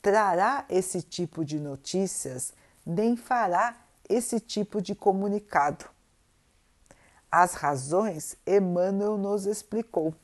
trará 0.01 0.65
esse 0.69 1.01
tipo 1.01 1.43
de 1.43 1.59
notícias, 1.59 2.53
nem 2.85 3.15
fará 3.15 3.75
esse 4.07 4.39
tipo 4.39 4.81
de 4.81 4.93
comunicado. 4.93 5.94
As 7.37 7.53
razões 7.53 8.37
Emmanuel 8.47 9.17
nos 9.17 9.45
explicou. 9.45 10.15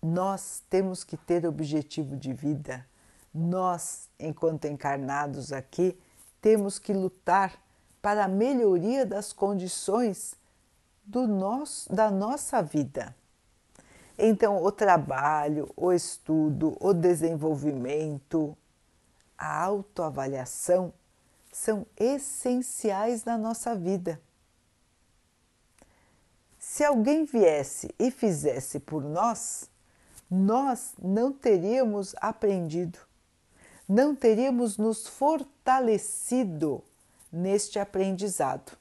Nós 0.00 0.62
temos 0.70 1.02
que 1.02 1.16
ter 1.16 1.44
objetivo 1.44 2.16
de 2.16 2.32
vida. 2.32 2.86
Nós, 3.34 4.08
enquanto 4.20 4.66
encarnados 4.66 5.52
aqui, 5.52 5.98
temos 6.40 6.78
que 6.78 6.92
lutar 6.92 7.60
para 8.00 8.26
a 8.26 8.28
melhoria 8.28 9.04
das 9.04 9.32
condições 9.32 10.36
do 11.04 11.26
nosso, 11.26 11.92
da 11.92 12.08
nossa 12.08 12.62
vida. 12.62 13.16
Então, 14.16 14.62
o 14.62 14.70
trabalho, 14.70 15.68
o 15.76 15.92
estudo, 15.92 16.76
o 16.78 16.94
desenvolvimento, 16.94 18.56
a 19.36 19.64
autoavaliação 19.64 20.94
são 21.50 21.84
essenciais 21.96 23.24
na 23.24 23.36
nossa 23.36 23.74
vida. 23.74 24.20
Se 26.76 26.84
alguém 26.84 27.24
viesse 27.24 27.88
e 27.98 28.10
fizesse 28.10 28.78
por 28.78 29.02
nós, 29.02 29.70
nós 30.30 30.92
não 31.02 31.32
teríamos 31.32 32.14
aprendido, 32.20 32.98
não 33.88 34.14
teríamos 34.14 34.76
nos 34.76 35.06
fortalecido 35.06 36.84
neste 37.32 37.78
aprendizado 37.78 38.72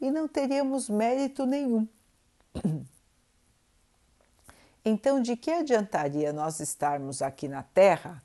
e 0.00 0.08
não 0.08 0.28
teríamos 0.28 0.88
mérito 0.88 1.44
nenhum. 1.44 1.88
Então, 4.84 5.20
de 5.20 5.36
que 5.36 5.50
adiantaria 5.50 6.32
nós 6.32 6.60
estarmos 6.60 7.20
aqui 7.20 7.48
na 7.48 7.64
Terra 7.64 8.22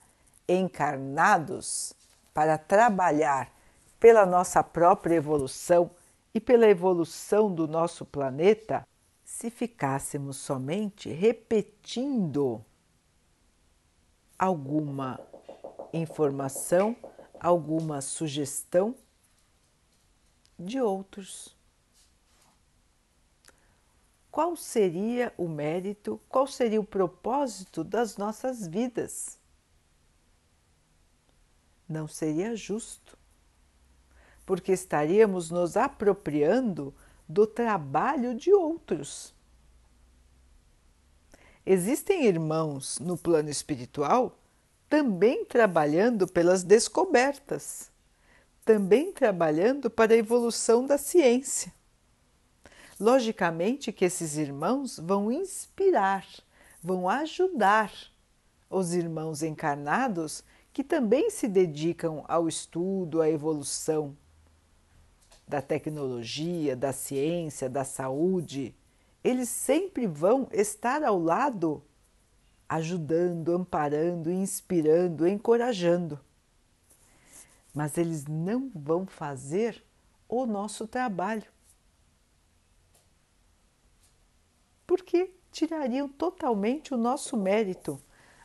encarnados 0.48 1.92
para 2.34 2.58
trabalhar 2.58 3.52
pela 4.00 4.26
nossa 4.26 4.64
própria 4.64 5.16
evolução 5.16 5.90
e 6.34 6.40
pela 6.40 6.68
evolução 6.68 7.54
do 7.54 7.68
nosso 7.68 8.06
planeta 8.06 8.88
se 9.24 9.50
ficássemos 9.50 10.38
somente 10.38 11.10
repetindo 11.10 12.64
alguma 14.38 15.20
informação, 15.94 16.96
alguma 17.40 18.02
sugestão 18.02 18.96
de 20.58 20.82
outros. 20.82 21.56
Qual 24.32 24.56
seria 24.56 25.32
o 25.38 25.48
mérito, 25.48 26.20
qual 26.28 26.48
seria 26.48 26.82
o 26.82 26.86
propósito 26.86 27.84
das 27.84 28.18
nossas 28.18 28.66
vidas? 28.66 29.40
Não 31.88 32.08
seria 32.08 32.56
justo 32.56 33.18
porque 34.46 34.72
estaríamos 34.72 35.50
nos 35.50 35.78
apropriando 35.78 36.94
do 37.28 37.48
trabalho 37.48 38.36
de 38.36 38.54
outros. 38.54 39.34
Existem 41.66 42.26
irmãos 42.26 43.00
no 43.00 43.18
plano 43.18 43.50
espiritual 43.50 44.38
também 44.90 45.44
trabalhando 45.44 46.28
pelas 46.28 46.62
descobertas, 46.62 47.90
também 48.64 49.12
trabalhando 49.12 49.90
para 49.90 50.14
a 50.14 50.18
evolução 50.18 50.86
da 50.86 51.00
ciência. 51.00 51.74
Logicamente 53.00 53.92
que 53.92 54.06
esses 54.06 54.38
irmãos 54.38 55.00
vão 55.00 55.32
inspirar, 55.32 56.28
vão 56.82 57.10
ajudar 57.10 57.92
os 58.70 58.94
irmãos 58.94 59.42
encarnados 59.42 60.44
que 60.72 60.84
também 60.84 61.30
se 61.30 61.48
dedicam 61.48 62.24
ao 62.28 62.48
estudo, 62.48 63.22
à 63.22 63.30
evolução 63.30 64.16
da 65.54 65.62
tecnologia, 65.62 66.76
da 66.76 66.92
ciência, 66.92 67.70
da 67.70 67.84
saúde, 67.84 68.76
eles 69.24 69.50
sempre 69.50 70.08
vão 70.08 70.48
estar 70.52 71.04
ao 71.04 71.20
lado, 71.20 71.84
ajudando, 72.68 73.54
amparando, 73.54 74.32
inspirando, 74.32 75.28
encorajando. 75.28 76.20
Mas 77.72 78.00
eles 78.00 78.26
não 78.26 78.72
vão 78.74 79.06
fazer 79.06 79.84
o 80.28 80.48
nosso 80.48 80.88
trabalho. 80.88 81.52
Porque 84.88 85.36
tirariam 85.52 86.10
totalmente 86.10 86.96
o 86.96 86.98
nosso 86.98 87.38
mérito. 87.38 88.02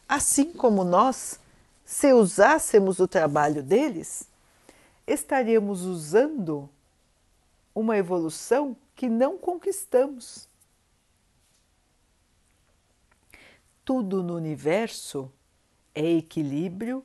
Assim 0.07 0.53
como 0.53 0.85
nós, 0.85 1.41
se 1.87 2.13
usássemos 2.13 2.99
o 3.01 3.09
trabalho 3.09 3.63
deles, 3.63 4.29
estaríamos 5.07 5.87
usando 5.87 6.69
uma 7.79 7.97
evolução 7.97 8.77
que 8.97 9.09
não 9.09 9.39
conquistamos. 9.39 10.49
Tudo 13.85 14.21
no 14.21 14.35
universo 14.35 15.31
é 15.95 16.05
equilíbrio, 16.05 17.05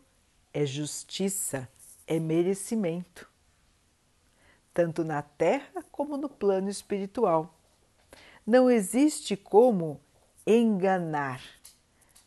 é 0.51 0.65
justiça, 0.65 1.69
é 2.07 2.19
merecimento, 2.19 3.29
tanto 4.73 5.03
na 5.03 5.21
Terra 5.21 5.85
como 5.91 6.17
no 6.17 6.27
plano 6.27 6.69
espiritual. 6.69 7.53
Não 8.45 8.67
existe 8.67 9.37
como 9.37 10.01
enganar, 10.45 11.39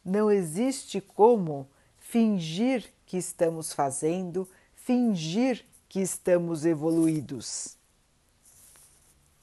não 0.05 0.31
existe 0.31 1.01
como 1.01 1.69
fingir 1.99 2.93
que 3.05 3.17
estamos 3.17 3.73
fazendo, 3.73 4.49
fingir 4.77 5.67
que 5.89 5.99
estamos 5.99 6.65
evoluídos. 6.65 7.76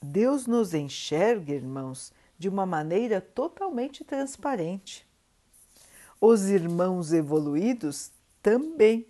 Deus 0.04 0.46
nos 0.46 0.74
enxerga, 0.74 1.52
irmãos, 1.52 2.12
de 2.38 2.48
uma 2.48 2.66
maneira 2.66 3.20
totalmente 3.20 4.04
transparente. 4.04 5.06
Os 6.20 6.44
irmãos 6.44 7.12
evoluídos 7.12 8.10
também 8.42 9.06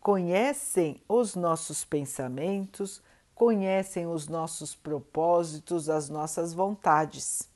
conhecem 0.00 1.00
os 1.08 1.34
nossos 1.34 1.84
pensamentos, 1.84 3.02
conhecem 3.34 4.06
os 4.06 4.26
nossos 4.26 4.74
propósitos, 4.74 5.88
as 5.88 6.08
nossas 6.08 6.52
vontades. 6.52 7.48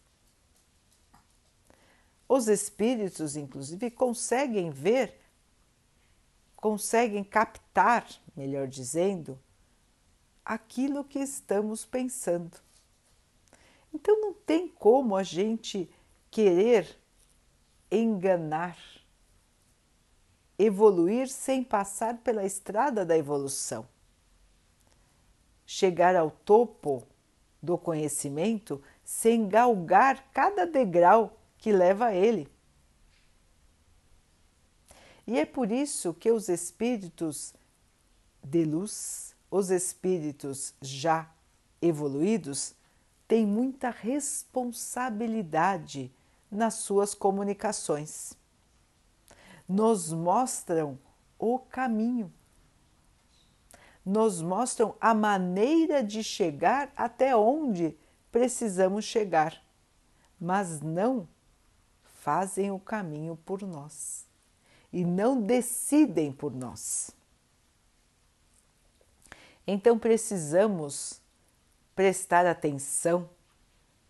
Os 2.29 2.47
espíritos, 2.49 3.37
inclusive, 3.37 3.91
conseguem 3.91 4.71
ver, 4.71 5.21
conseguem 6.57 7.25
captar, 7.25 8.07
melhor 8.37 8.67
dizendo, 8.67 9.39
aquilo 10.45 11.05
que 11.05 11.19
estamos 11.19 11.85
pensando. 11.85 12.59
Então 13.93 14.21
não 14.21 14.33
tem 14.33 14.69
como 14.69 15.17
a 15.17 15.23
gente 15.23 15.89
querer 16.31 16.99
enganar, 17.91 18.77
evoluir 20.59 21.29
sem 21.29 21.63
passar 21.63 22.19
pela 22.19 22.45
estrada 22.45 23.07
da 23.07 23.17
evolução. 23.17 23.87
Chegar 25.65 26.17
ao 26.17 26.31
topo 26.31 27.07
do 27.63 27.79
conhecimento 27.79 28.83
sem 29.05 29.49
galgar 29.49 30.31
cada 30.33 30.67
degrau 30.67 31.37
que 31.57 31.73
leva 31.73 32.07
a 32.07 32.15
ele. 32.15 32.49
E 35.27 35.39
é 35.39 35.47
por 35.47 35.73
isso 35.73 36.13
que 36.13 36.31
os 36.31 36.49
espíritos 36.49 37.55
de 38.43 38.65
luz, 38.65 39.34
os 39.55 39.71
espíritos 39.71 40.75
já 40.83 41.31
evoluídos, 41.81 42.75
têm 43.29 43.47
muita 43.47 43.89
responsabilidade 43.89 46.13
nas 46.51 46.75
suas 46.75 47.15
comunicações. 47.15 48.37
Nos 49.69 50.13
mostram 50.13 50.99
o 51.39 51.61
caminho, 51.61 52.33
nos 54.05 54.43
mostram 54.43 54.97
a 55.01 55.15
maneira 55.15 56.03
de 56.03 56.25
chegar 56.25 56.93
até 56.97 57.37
onde 57.37 57.97
precisamos 58.33 59.05
chegar, 59.05 59.63
mas 60.41 60.81
não 60.81 61.29
fazem 62.03 62.73
o 62.73 62.81
caminho 62.81 63.39
por 63.45 63.63
nós 63.63 64.27
e 64.93 65.05
não 65.05 65.41
decidem 65.41 66.33
por 66.33 66.53
nós. 66.53 67.15
Então 69.67 69.99
precisamos 69.99 71.21
prestar 71.95 72.47
atenção, 72.47 73.29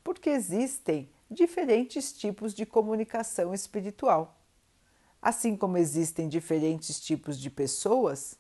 porque 0.02 0.30
existem 0.30 1.08
diferentes 1.30 2.12
tipos 2.12 2.54
de 2.54 2.66
comunicação 2.66 3.54
espiritual. 3.54 4.38
Assim 5.20 5.56
como 5.56 5.78
existem 5.78 6.28
diferentes 6.28 7.00
tipos 7.00 7.38
de 7.38 7.50
pessoas, 7.50 8.38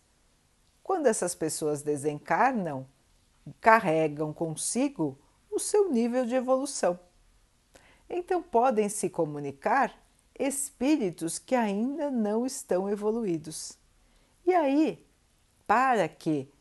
quando 0.82 1.06
essas 1.06 1.34
pessoas 1.34 1.82
desencarnam, 1.82 2.86
carregam 3.60 4.32
consigo 4.32 5.18
o 5.50 5.58
seu 5.58 5.90
nível 5.90 6.26
de 6.26 6.34
evolução. 6.34 6.98
Então 8.08 8.42
podem 8.42 8.88
se 8.88 9.08
comunicar 9.08 9.98
espíritos 10.38 11.38
que 11.38 11.54
ainda 11.54 12.10
não 12.10 12.44
estão 12.44 12.88
evoluídos. 12.88 13.78
E 14.44 14.52
aí, 14.52 15.06
para 15.66 16.06
que 16.08 16.52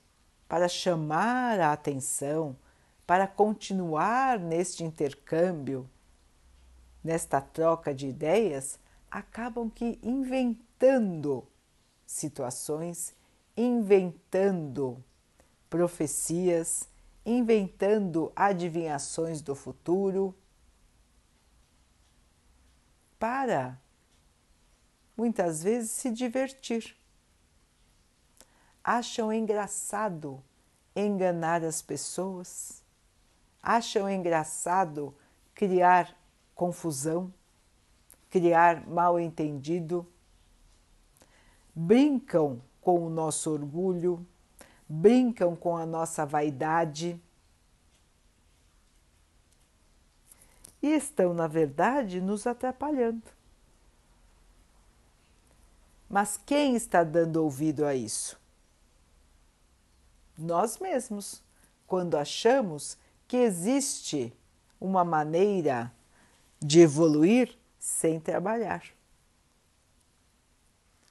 para 0.53 0.67
chamar 0.67 1.59
a 1.59 1.73
atenção, 1.73 2.55
para 3.07 3.25
continuar 3.25 4.37
neste 4.37 4.83
intercâmbio, 4.83 5.89
nesta 7.03 7.41
troca 7.41 7.91
de 7.91 8.05
ideias, 8.07 8.79
acabam 9.09 9.67
que 9.67 9.97
inventando 10.03 11.43
situações, 12.05 13.15
inventando 13.57 15.03
profecias, 15.71 16.87
inventando 17.25 18.31
adivinhações 18.35 19.41
do 19.41 19.55
futuro 19.55 20.35
para 23.17 23.81
muitas 25.17 25.63
vezes 25.63 25.89
se 25.89 26.11
divertir. 26.11 26.95
Acham 28.83 29.31
engraçado 29.31 30.43
enganar 30.93 31.63
as 31.63 31.81
pessoas, 31.81 32.83
acham 33.61 34.09
engraçado 34.09 35.15
criar 35.55 36.13
confusão, 36.53 37.33
criar 38.29 38.85
mal 38.85 39.17
entendido, 39.17 40.05
brincam 41.73 42.61
com 42.81 43.05
o 43.05 43.09
nosso 43.09 43.51
orgulho, 43.51 44.27
brincam 44.89 45.55
com 45.55 45.77
a 45.77 45.85
nossa 45.85 46.25
vaidade? 46.25 47.21
E 50.81 50.87
estão, 50.87 51.33
na 51.33 51.47
verdade, 51.47 52.19
nos 52.19 52.45
atrapalhando. 52.45 53.23
Mas 56.09 56.37
quem 56.45 56.75
está 56.75 57.03
dando 57.03 57.37
ouvido 57.37 57.85
a 57.85 57.95
isso? 57.95 58.42
Nós 60.37 60.79
mesmos, 60.79 61.43
quando 61.85 62.15
achamos 62.15 62.97
que 63.27 63.37
existe 63.37 64.33
uma 64.79 65.03
maneira 65.03 65.91
de 66.59 66.81
evoluir 66.81 67.57
sem 67.77 68.19
trabalhar. 68.19 68.83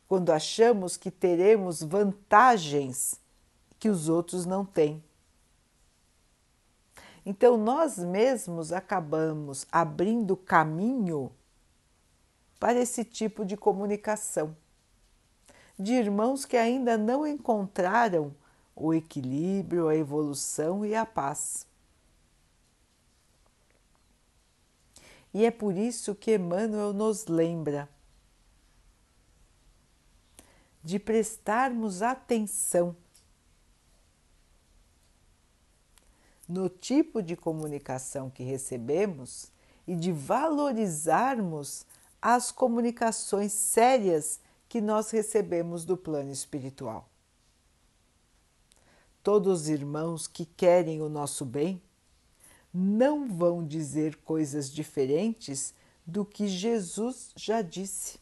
Quando 0.08 0.30
achamos 0.30 0.96
que 0.96 1.10
teremos 1.10 1.82
vantagens 1.82 3.20
que 3.78 3.88
os 3.88 4.08
outros 4.08 4.44
não 4.44 4.64
têm. 4.64 5.02
Então, 7.24 7.56
nós 7.56 7.98
mesmos 7.98 8.72
acabamos 8.72 9.66
abrindo 9.70 10.36
caminho 10.36 11.30
para 12.58 12.78
esse 12.78 13.04
tipo 13.04 13.44
de 13.44 13.56
comunicação, 13.56 14.56
de 15.78 15.92
irmãos 15.92 16.44
que 16.44 16.56
ainda 16.56 16.98
não 16.98 17.26
encontraram 17.26 18.34
o 18.74 18.92
equilíbrio, 18.94 19.88
a 19.88 19.96
evolução 19.96 20.84
e 20.84 20.94
a 20.94 21.04
paz. 21.04 21.66
E 25.34 25.44
é 25.44 25.50
por 25.50 25.76
isso 25.76 26.14
que 26.14 26.34
Emmanuel 26.34 26.92
nos 26.92 27.26
lembra 27.26 27.88
de 30.84 30.98
prestarmos 30.98 32.02
atenção 32.02 32.96
no 36.48 36.68
tipo 36.68 37.22
de 37.22 37.36
comunicação 37.36 38.28
que 38.28 38.42
recebemos 38.42 39.50
e 39.86 39.94
de 39.94 40.12
valorizarmos 40.12 41.86
as 42.20 42.52
comunicações 42.52 43.52
sérias 43.52 44.40
que 44.68 44.80
nós 44.80 45.10
recebemos 45.10 45.84
do 45.84 45.96
plano 45.96 46.30
espiritual. 46.30 47.11
Todos 49.22 49.62
os 49.62 49.68
irmãos 49.68 50.26
que 50.26 50.44
querem 50.44 51.00
o 51.00 51.08
nosso 51.08 51.44
bem 51.44 51.80
não 52.72 53.28
vão 53.28 53.64
dizer 53.64 54.16
coisas 54.16 54.72
diferentes 54.72 55.74
do 56.06 56.24
que 56.24 56.48
Jesus 56.48 57.30
já 57.36 57.62
disse. 57.62 58.18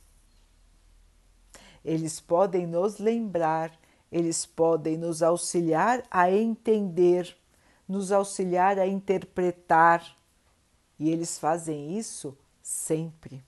Eles 1.85 2.21
podem 2.21 2.67
nos 2.67 2.99
lembrar, 2.99 3.79
eles 4.13 4.45
podem 4.45 4.99
nos 4.99 5.23
auxiliar 5.23 6.05
a 6.11 6.31
entender 6.31 7.37
nos 7.91 8.13
auxiliar 8.13 8.79
a 8.79 8.87
interpretar. 8.87 10.17
E 10.97 11.11
eles 11.11 11.39
fazem 11.39 11.99
isso 11.99 12.39
sempre. 12.63 13.45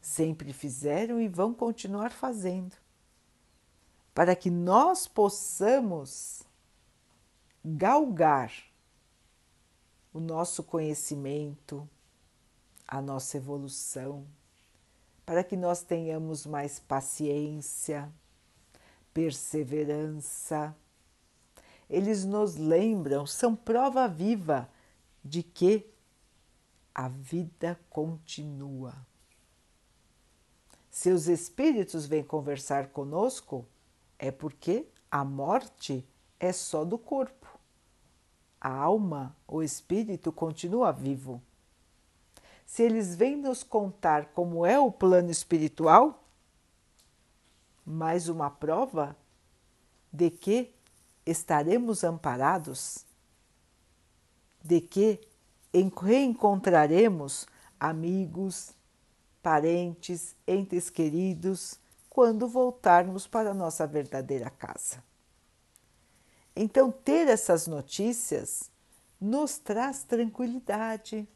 Sempre 0.00 0.52
fizeram 0.52 1.20
e 1.20 1.26
vão 1.26 1.52
continuar 1.52 2.12
fazendo, 2.12 2.74
para 4.18 4.34
que 4.34 4.50
nós 4.50 5.06
possamos 5.06 6.42
galgar 7.64 8.52
o 10.12 10.18
nosso 10.18 10.64
conhecimento, 10.64 11.88
a 12.88 13.00
nossa 13.00 13.36
evolução, 13.36 14.26
para 15.24 15.44
que 15.44 15.56
nós 15.56 15.84
tenhamos 15.84 16.44
mais 16.46 16.80
paciência, 16.80 18.12
perseverança 19.14 20.74
eles 21.88 22.24
nos 22.24 22.56
lembram, 22.56 23.24
são 23.24 23.54
prova 23.54 24.08
viva 24.08 24.68
de 25.24 25.44
que 25.44 25.88
a 26.92 27.06
vida 27.06 27.78
continua. 27.88 28.96
Se 30.90 31.12
os 31.12 31.28
espíritos 31.28 32.04
vêm 32.04 32.24
conversar 32.24 32.88
conosco, 32.88 33.64
é 34.18 34.30
porque 34.30 34.86
a 35.10 35.24
morte 35.24 36.06
é 36.40 36.52
só 36.52 36.84
do 36.84 36.98
corpo. 36.98 37.46
A 38.60 38.70
alma, 38.70 39.36
o 39.46 39.62
espírito, 39.62 40.32
continua 40.32 40.92
vivo. 40.92 41.40
Se 42.66 42.82
eles 42.82 43.14
vêm 43.14 43.36
nos 43.36 43.62
contar 43.62 44.26
como 44.26 44.66
é 44.66 44.78
o 44.78 44.90
plano 44.90 45.30
espiritual, 45.30 46.22
mais 47.86 48.28
uma 48.28 48.50
prova 48.50 49.16
de 50.12 50.30
que 50.30 50.74
estaremos 51.24 52.04
amparados, 52.04 53.06
de 54.62 54.80
que 54.80 55.20
reencontraremos 55.72 57.46
amigos, 57.78 58.74
parentes, 59.42 60.34
entes 60.46 60.90
queridos, 60.90 61.78
quando 62.18 62.48
voltarmos 62.48 63.28
para 63.28 63.52
a 63.52 63.54
nossa 63.54 63.86
verdadeira 63.86 64.50
casa. 64.50 65.00
Então, 66.56 66.90
ter 66.90 67.28
essas 67.28 67.68
notícias 67.68 68.72
nos 69.20 69.56
traz 69.56 70.02
tranquilidade, 70.02 71.28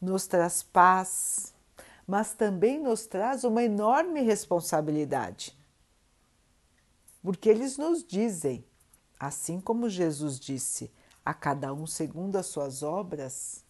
nos 0.00 0.26
traz 0.26 0.64
paz, 0.64 1.54
mas 2.08 2.32
também 2.32 2.80
nos 2.80 3.06
traz 3.06 3.44
uma 3.44 3.62
enorme 3.62 4.20
responsabilidade. 4.22 5.56
Porque 7.22 7.48
eles 7.48 7.78
nos 7.78 8.02
dizem, 8.02 8.64
assim 9.16 9.60
como 9.60 9.88
Jesus 9.88 10.40
disse, 10.40 10.90
a 11.24 11.32
cada 11.32 11.72
um 11.72 11.86
segundo 11.86 12.34
as 12.34 12.46
suas 12.46 12.82
obras. 12.82 13.64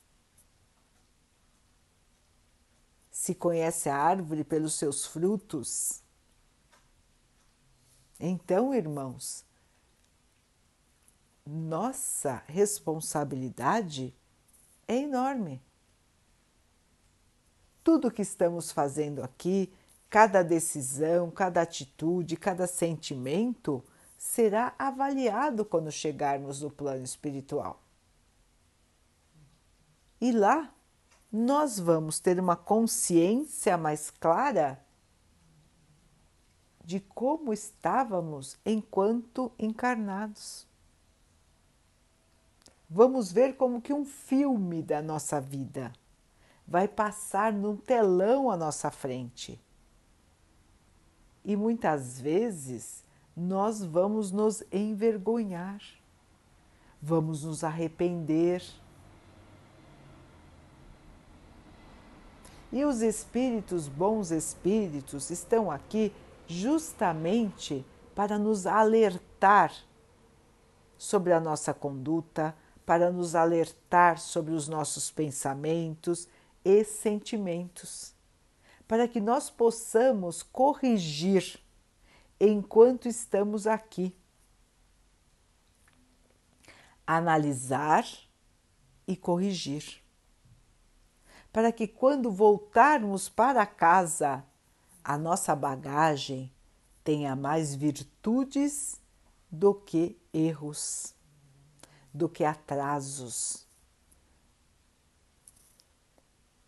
Se 3.11 3.35
conhece 3.35 3.91
a 3.91 3.97
árvore 3.99 4.43
pelos 4.43 4.73
seus 4.73 5.05
frutos. 5.05 6.03
Então, 8.21 8.75
irmãos, 8.75 9.47
nossa 11.47 12.43
responsabilidade 12.47 14.15
é 14.87 14.97
enorme. 14.97 15.63
Tudo 17.83 18.11
que 18.11 18.21
estamos 18.21 18.71
fazendo 18.71 19.23
aqui, 19.23 19.73
cada 20.11 20.43
decisão, 20.43 21.31
cada 21.31 21.63
atitude, 21.63 22.37
cada 22.37 22.67
sentimento 22.67 23.83
será 24.19 24.75
avaliado 24.79 25.65
quando 25.65 25.91
chegarmos 25.91 26.61
no 26.61 26.71
plano 26.71 27.03
espiritual. 27.03 27.83
E 30.21 30.31
lá 30.31 30.75
nós 31.33 31.79
vamos 31.79 32.21
ter 32.21 32.39
uma 32.39 32.55
consciência 32.55 33.79
mais 33.79 34.11
clara 34.11 34.85
de 36.85 37.01
como 37.01 37.53
estávamos 37.53 38.59
enquanto 38.65 39.53
encarnados. 39.59 40.67
Vamos 42.89 43.31
ver 43.31 43.57
como 43.57 43.81
que 43.81 43.93
um 43.93 44.05
filme 44.05 44.83
da 44.83 45.01
nossa 45.01 45.41
vida 45.41 45.93
vai 46.67 46.89
passar 46.89 47.53
num 47.53 47.77
telão 47.77 48.51
à 48.51 48.57
nossa 48.57 48.91
frente. 48.91 49.61
E 51.45 51.57
muitas 51.57 52.21
vezes 52.21 53.05
nós 53.37 53.83
vamos 53.83 54.31
nos 54.31 54.63
envergonhar, 54.73 55.81
vamos 57.01 57.45
nos 57.45 57.65
arrepender. 57.65 58.63
E 62.73 62.85
os 62.85 63.03
espíritos, 63.03 63.89
bons 63.89 64.31
espíritos, 64.31 65.31
estão 65.31 65.71
aqui 65.71 66.13
justamente 66.51 67.87
para 68.13 68.37
nos 68.37 68.67
alertar 68.67 69.73
sobre 70.99 71.33
a 71.33 71.39
nossa 71.39 71.73
conduta, 71.73 72.57
para 72.85 73.11
nos 73.13 73.37
alertar 73.37 74.19
sobre 74.19 74.53
os 74.53 74.67
nossos 74.67 75.13
pensamentos 75.13 76.27
e 76.65 76.83
sentimentos, 76.83 78.13
para 78.89 79.07
que 79.07 79.21
nós 79.21 79.49
possamos 79.49 80.43
corrigir 80.43 81.63
enquanto 82.41 83.07
estamos 83.07 83.69
aqui. 83.69 84.13
Analisar 87.07 88.05
e 89.07 89.17
corrigir. 89.17 90.03
Para 91.53 91.71
que 91.71 91.87
quando 91.87 92.31
voltarmos 92.31 93.29
para 93.29 93.65
casa, 93.67 94.45
a 95.03 95.17
nossa 95.19 95.55
bagagem 95.55 96.53
tenha 97.03 97.35
mais 97.35 97.75
virtudes 97.75 99.01
do 99.51 99.75
que 99.75 100.17
erros, 100.33 101.15
do 102.13 102.29
que 102.29 102.45
atrasos. 102.45 103.67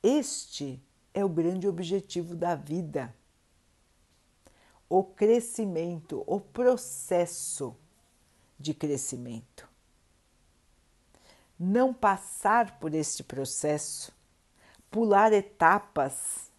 Este 0.03 0.83
é 1.15 1.25
o 1.25 1.29
grande 1.29 1.69
objetivo 1.69 2.35
da 2.35 2.55
vida 2.55 3.15
o 4.93 5.03
crescimento, 5.03 6.23
o 6.27 6.39
processo 6.39 7.75
de 8.59 8.75
crescimento. 8.75 9.67
Não 11.59 11.95
passar 11.95 12.79
por 12.79 12.93
este 12.93 13.23
processo, 13.23 14.13
pular 14.91 15.33
etapas, 15.33 16.52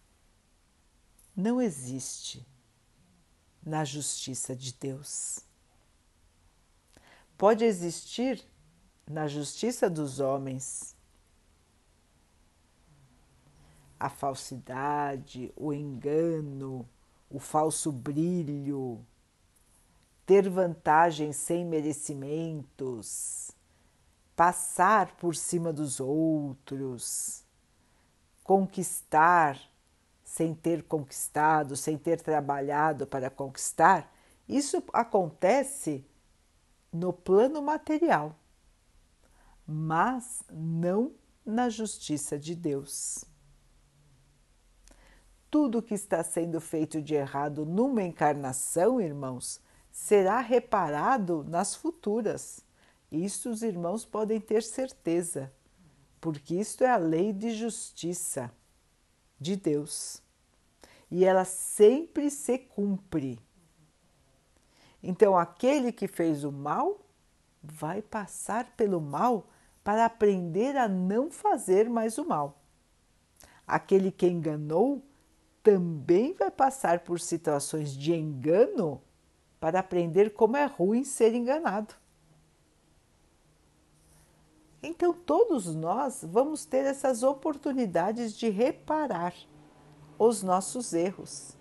não 1.36 1.62
existe 1.62 2.46
na 3.65 3.84
justiça 3.84 4.56
de 4.56 4.74
Deus. 4.74 5.39
Pode 7.38 7.63
existir 7.63 8.43
na 9.08 9.28
justiça 9.28 9.89
dos 9.89 10.19
homens 10.19 10.96
a 14.00 14.10
falsidade, 14.10 15.54
o 15.56 15.74
engano, 15.74 16.88
o 17.30 17.39
falso 17.39 17.91
brilho, 17.91 19.06
ter 20.26 20.50
vantagens 20.50 21.38
sem 21.38 21.65
merecimentos, 21.65 23.52
passar 24.36 25.15
por 25.15 25.36
cima 25.36 25.72
dos 25.72 26.00
outros, 26.00 27.46
conquistar 28.43 29.58
sem 30.34 30.54
ter 30.56 30.84
conquistado, 30.84 31.76
sem 31.76 31.98
ter 31.98 32.22
trabalhado 32.22 33.06
para 33.06 33.30
conquistar, 33.30 34.12
isso 34.48 34.84
acontece 34.91 36.06
no 36.91 37.13
plano 37.13 37.62
material, 37.62 38.36
mas 39.67 40.43
não 40.52 41.12
na 41.46 41.69
justiça 41.69 42.38
de 42.38 42.56
Deus 42.56 43.26
tudo 45.54 45.84
que 45.84 45.93
está 45.93 46.24
sendo 46.24 46.60
feito 46.60 47.00
de 47.00 47.13
errado 47.13 47.63
numa 47.63 48.02
encarnação, 48.02 49.00
irmãos, 49.00 49.62
será 49.91 50.39
reparado 50.39 51.46
nas 51.48 51.76
futuras. 51.76 52.65
Isso 53.12 53.52
os 53.52 53.62
irmãos 53.62 54.04
podem 54.04 54.41
ter 54.41 54.63
certeza, 54.63 55.54
porque 56.19 56.56
isto 56.56 56.84
é 56.84 56.89
a 56.89 56.98
lei 56.98 57.32
de 57.32 57.52
justiça 57.52 58.52
de 59.39 59.56
Deus. 59.56 60.22
E 61.15 61.23
ela 61.23 61.45
sempre 61.45 62.32
se 62.32 62.58
cumpre. 62.58 63.39
Então, 65.04 65.38
aquele 65.38 65.91
que 65.91 66.08
fez 66.08 66.43
o 66.43 66.52
mal 66.52 67.06
vai 67.62 68.02
passar 68.02 68.76
pelo 68.76 68.99
mal 68.99 69.47
para 69.84 70.06
aprender 70.06 70.76
a 70.76 70.88
não 70.88 71.30
fazer 71.30 71.88
mais 71.88 72.17
o 72.17 72.26
mal. 72.26 72.63
Aquele 73.67 74.12
que 74.12 74.26
enganou 74.26 75.04
também 75.62 76.34
vai 76.34 76.49
passar 76.49 77.02
por 77.02 77.19
situações 77.19 77.95
de 77.95 78.12
engano 78.15 78.99
para 79.60 79.82
aprender 79.82 80.34
como 80.34 80.58
é 80.58 80.65
ruim 80.65 81.04
ser 81.04 81.36
enganado. 81.36 81.93
Então, 84.82 85.13
todos 85.13 85.76
nós 85.76 86.26
vamos 86.28 86.65
ter 86.65 86.86
essas 86.86 87.21
oportunidades 87.21 88.36
de 88.36 88.49
reparar 88.49 89.36
os 90.17 90.43
nossos 90.43 90.93
erros. 90.93 91.56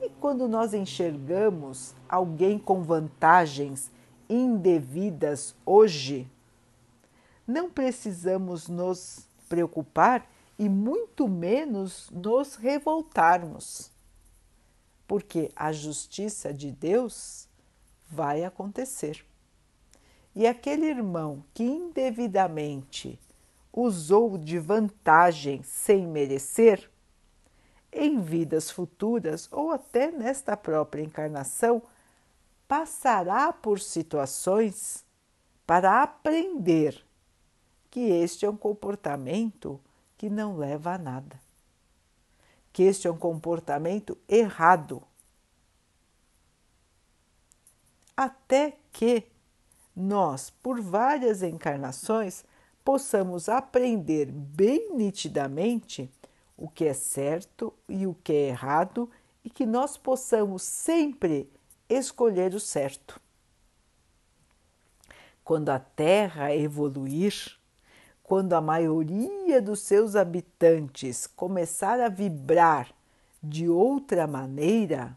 E 0.00 0.10
quando 0.20 0.46
nós 0.46 0.74
enxergamos 0.74 1.94
alguém 2.08 2.58
com 2.58 2.82
vantagens 2.82 3.90
indevidas 4.28 5.54
hoje, 5.64 6.30
não 7.46 7.70
precisamos 7.70 8.68
nos 8.68 9.26
preocupar 9.48 10.28
e 10.58 10.68
muito 10.68 11.28
menos 11.28 12.10
nos 12.10 12.54
revoltarmos, 12.54 13.90
porque 15.06 15.50
a 15.54 15.72
justiça 15.72 16.52
de 16.52 16.70
Deus 16.70 17.48
vai 18.08 18.44
acontecer. 18.44 19.24
E 20.34 20.46
aquele 20.46 20.86
irmão 20.86 21.44
que 21.52 21.62
indevidamente 21.62 23.18
usou 23.74 24.38
de 24.38 24.58
vantagem 24.58 25.62
sem 25.64 26.06
merecer, 26.06 26.88
em 27.92 28.20
vidas 28.20 28.70
futuras 28.70 29.48
ou 29.52 29.72
até 29.72 30.10
nesta 30.10 30.56
própria 30.56 31.02
encarnação, 31.02 31.82
passará 32.68 33.52
por 33.52 33.80
situações 33.80 35.04
para 35.66 36.02
aprender 36.02 37.04
que 37.90 38.00
este 38.00 38.46
é 38.46 38.50
um 38.50 38.56
comportamento 38.56 39.80
que 40.16 40.30
não 40.30 40.56
leva 40.56 40.94
a 40.94 40.98
nada, 40.98 41.40
que 42.72 42.82
este 42.82 43.06
é 43.06 43.10
um 43.10 43.16
comportamento 43.16 44.16
errado. 44.28 45.02
Até 48.16 48.76
que 48.92 49.24
nós, 49.94 50.50
por 50.50 50.80
várias 50.80 51.42
encarnações, 51.42 52.44
possamos 52.84 53.48
aprender 53.48 54.30
bem 54.30 54.94
nitidamente 54.94 56.10
o 56.56 56.68
que 56.68 56.84
é 56.84 56.92
certo 56.92 57.72
e 57.88 58.06
o 58.06 58.14
que 58.14 58.32
é 58.32 58.48
errado 58.48 59.10
e 59.42 59.50
que 59.50 59.64
nós 59.64 59.96
possamos 59.96 60.62
sempre 60.62 61.50
escolher 61.88 62.54
o 62.54 62.60
certo. 62.60 63.20
Quando 65.42 65.70
a 65.70 65.78
Terra 65.78 66.54
evoluir, 66.54 67.56
quando 68.22 68.52
a 68.54 68.60
maioria 68.60 69.60
dos 69.60 69.80
seus 69.80 70.14
habitantes 70.14 71.26
começar 71.26 72.00
a 72.00 72.08
vibrar 72.08 72.94
de 73.42 73.68
outra 73.68 74.26
maneira, 74.26 75.16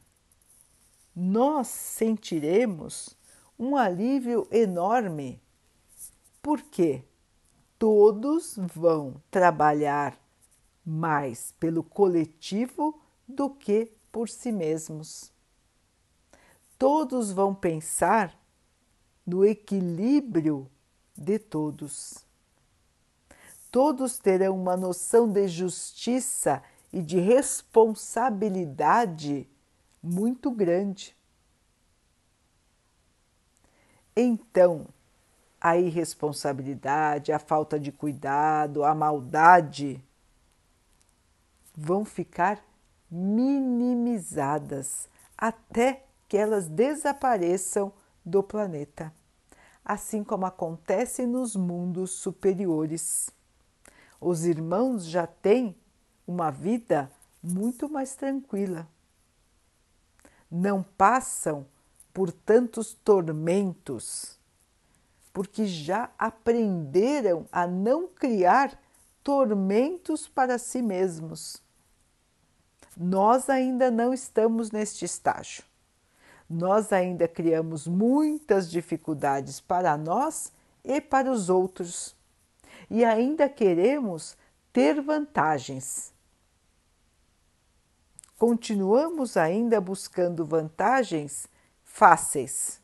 nós 1.15 1.67
sentiremos 1.67 3.15
um 3.57 3.77
alívio 3.77 4.47
enorme, 4.51 5.41
porque 6.41 7.03
todos 7.79 8.55
vão 8.57 9.21
trabalhar 9.29 10.17
mais 10.85 11.53
pelo 11.59 11.83
coletivo 11.83 12.99
do 13.27 13.49
que 13.49 13.91
por 14.11 14.29
si 14.29 14.51
mesmos. 14.51 15.31
Todos 16.77 17.31
vão 17.31 17.53
pensar 17.53 18.39
no 19.25 19.43
equilíbrio 19.43 20.69
de 21.15 21.39
todos. 21.39 22.25
Todos 23.71 24.17
terão 24.17 24.55
uma 24.55 24.77
noção 24.77 25.31
de 25.31 25.47
justiça 25.47 26.63
e 26.93 27.01
de 27.01 27.19
responsabilidade 27.19 29.47
muito 30.01 30.49
grande. 30.49 31.15
Então, 34.15 34.87
a 35.69 35.77
irresponsabilidade, 35.77 37.31
a 37.31 37.39
falta 37.39 37.79
de 37.79 37.91
cuidado, 37.91 38.83
a 38.83 38.95
maldade 38.95 40.03
vão 41.75 42.05
ficar 42.05 42.63
minimizadas 43.09 45.09
até 45.37 46.05
que 46.27 46.37
elas 46.37 46.67
desapareçam 46.67 47.91
do 48.25 48.41
planeta, 48.41 49.13
assim 49.83 50.23
como 50.23 50.45
acontece 50.45 51.25
nos 51.25 51.55
mundos 51.55 52.11
superiores. 52.11 53.29
Os 54.19 54.45
irmãos 54.45 55.05
já 55.05 55.27
têm 55.27 55.75
uma 56.25 56.49
vida 56.49 57.11
muito 57.41 57.87
mais 57.87 58.15
tranquila. 58.15 58.87
Não 60.49 60.81
passam 60.81 61.65
por 62.13 62.31
tantos 62.31 62.93
tormentos, 62.93 64.36
porque 65.37 65.67
já 65.67 66.09
aprenderam 66.17 67.45
a 67.51 67.67
não 67.67 68.07
criar 68.07 68.81
tormentos 69.23 70.27
para 70.27 70.57
si 70.57 70.81
mesmos 70.81 71.61
nós 72.99 73.47
ainda 73.47 73.91
não 73.91 74.11
estamos 74.11 74.71
neste 74.71 75.05
estágio. 75.05 75.63
Nós 76.49 76.91
ainda 76.91 77.27
criamos 77.27 77.87
muitas 77.87 78.71
dificuldades 78.71 79.59
para 79.59 79.95
nós 79.95 80.51
e 80.83 80.99
para 80.99 81.31
os 81.31 81.49
outros, 81.49 82.15
e 82.89 83.05
ainda 83.05 83.47
queremos 83.47 84.35
ter 84.73 84.99
vantagens. 85.01 86.11
Continuamos 88.39 89.37
ainda 89.37 89.79
buscando 89.81 90.45
vantagens 90.45 91.47
fáceis, 91.83 92.81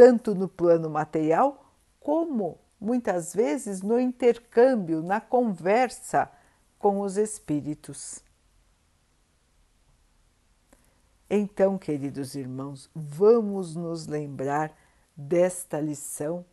tanto 0.00 0.34
no 0.34 0.48
plano 0.48 0.88
material 0.88 1.74
como 2.00 2.58
muitas 2.80 3.34
vezes 3.34 3.82
no 3.82 4.00
intercâmbio, 4.00 5.02
na 5.02 5.20
conversa 5.20 6.32
com 6.78 7.02
os 7.02 7.18
espíritos. 7.18 8.24
Então, 11.28 11.76
queridos 11.76 12.34
irmãos, 12.34 12.88
vamos 12.94 13.76
nos 13.76 14.06
lembrar 14.06 14.74
desta 15.14 15.78
lição 15.78 16.46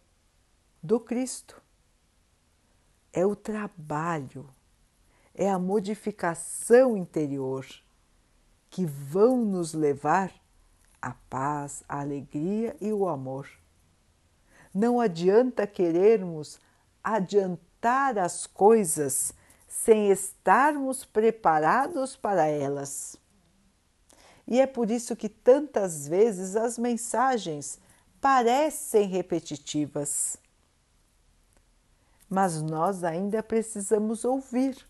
do 0.84 1.00
Cristo. 1.00 1.62
É 3.14 3.26
o 3.26 3.34
trabalho, 3.34 4.50
é 5.34 5.50
a 5.50 5.58
modificação 5.58 6.98
interior 6.98 7.66
que 8.70 8.86
vão 8.86 9.38
nos 9.38 9.74
levar 9.74 10.34
à 11.02 11.12
paz, 11.30 11.84
à 11.88 12.02
alegria 12.02 12.76
e 12.82 12.92
o 12.92 13.08
amor. 13.08 13.50
Não 14.74 15.00
adianta 15.00 15.66
querermos 15.66 16.60
adiantar 17.04 18.18
as 18.18 18.46
coisas 18.46 19.34
sem 19.68 20.10
estarmos 20.10 21.06
preparados 21.06 22.16
para 22.16 22.46
elas. 22.48 23.16
E 24.48 24.62
é 24.62 24.66
por 24.66 24.90
isso 24.90 25.16
que 25.16 25.28
tantas 25.28 26.08
vezes 26.08 26.56
as 26.56 26.78
mensagens 26.78 27.80
parecem 28.22 29.08
repetitivas. 29.08 30.38
Mas 32.30 32.62
nós 32.62 33.04
ainda 33.04 33.42
precisamos 33.44 34.26
ouvir, 34.26 34.86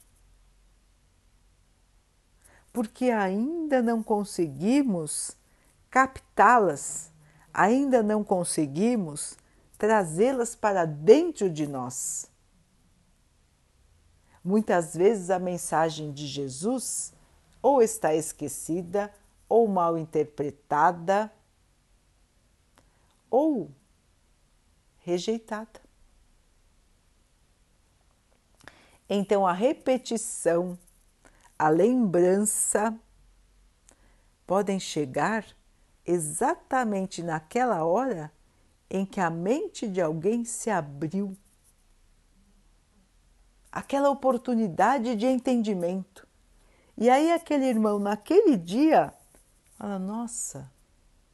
porque 2.72 3.06
ainda 3.10 3.82
não 3.82 4.02
conseguimos 4.04 5.36
captá-las, 5.90 7.12
ainda 7.54 8.04
não 8.04 8.24
conseguimos 8.24 9.38
trazê-las 9.78 10.56
para 10.56 10.86
dentro 10.86 11.50
de 11.50 11.68
nós. 11.68 12.30
Muitas 14.44 14.96
vezes 14.96 15.30
a 15.30 15.40
mensagem 15.40 16.12
de 16.12 16.26
Jesus 16.26 17.14
ou 17.62 17.82
está 17.82 18.16
esquecida, 18.16 19.14
ou 19.50 19.68
mal 19.68 19.98
interpretada, 19.98 21.32
ou 23.30 23.72
rejeitada. 25.00 25.82
Então, 29.10 29.48
a 29.48 29.54
repetição, 29.54 30.78
a 31.58 31.70
lembrança 31.70 32.98
podem 34.46 34.80
chegar 34.80 35.46
exatamente 36.08 37.22
naquela 37.22 37.84
hora 37.84 38.32
em 38.90 39.06
que 39.06 39.20
a 39.20 39.30
mente 39.30 39.88
de 39.88 40.02
alguém 40.02 40.46
se 40.46 40.70
abriu 40.70 41.38
aquela 43.70 44.10
oportunidade 44.10 45.16
de 45.16 45.28
entendimento. 45.28 46.28
E 46.98 47.10
aí 47.10 47.32
aquele 47.32 47.66
irmão, 47.66 48.00
naquele 48.00 48.58
dia, 48.58 49.14
fala: 49.76 50.00
Nossa, 50.00 50.72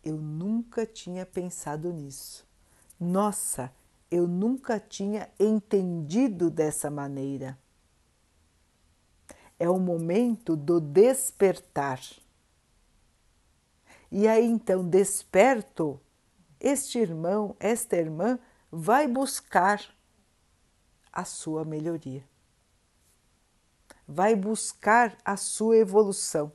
eu 0.03 0.17
nunca 0.17 0.85
tinha 0.85 1.25
pensado 1.25 1.93
nisso. 1.93 2.45
Nossa, 2.99 3.71
eu 4.11 4.27
nunca 4.27 4.79
tinha 4.79 5.29
entendido 5.39 6.49
dessa 6.49 6.89
maneira. 6.89 7.57
É 9.57 9.69
o 9.69 9.79
momento 9.79 10.55
do 10.55 10.81
despertar. 10.81 12.01
E 14.15 14.27
aí 14.27 14.45
então, 14.45 14.87
desperto, 14.87 15.99
este 16.59 16.99
irmão, 16.99 17.55
esta 17.59 17.95
irmã 17.95 18.37
vai 18.71 19.07
buscar 19.07 19.83
a 21.11 21.25
sua 21.25 21.65
melhoria. 21.65 22.23
Vai 24.07 24.35
buscar 24.35 25.17
a 25.25 25.35
sua 25.35 25.77
evolução. 25.77 26.51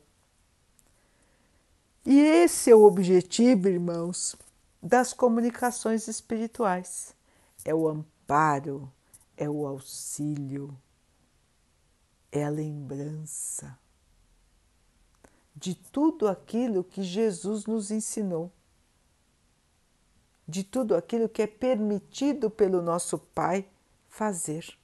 E 2.07 2.21
esse 2.21 2.71
é 2.71 2.77
o 2.77 2.85
objetivo, 2.85 3.67
irmãos, 3.67 4.37
das 4.81 5.13
comunicações 5.13 6.07
espirituais: 6.07 7.13
é 7.65 7.75
o 7.75 7.89
amparo, 7.89 8.89
é 9.37 9.51
o 9.51 9.67
auxílio, 9.67 10.79
é 12.31 12.45
a 12.45 12.51
lembrança 12.51 13.77
de 15.59 15.75
tudo 15.75 16.29
aquilo 16.29 16.85
que 16.85 17.03
Jesus 17.03 17.67
nos 17.67 17.91
ensinou, 17.91 18.53
de 20.47 20.63
tudo 20.63 20.95
aquilo 20.95 21.29
que 21.29 21.43
é 21.43 21.49
permitido 21.49 22.49
pelo 22.49 22.81
nosso 22.81 23.19
Pai 23.19 23.69
fazer. 24.09 24.79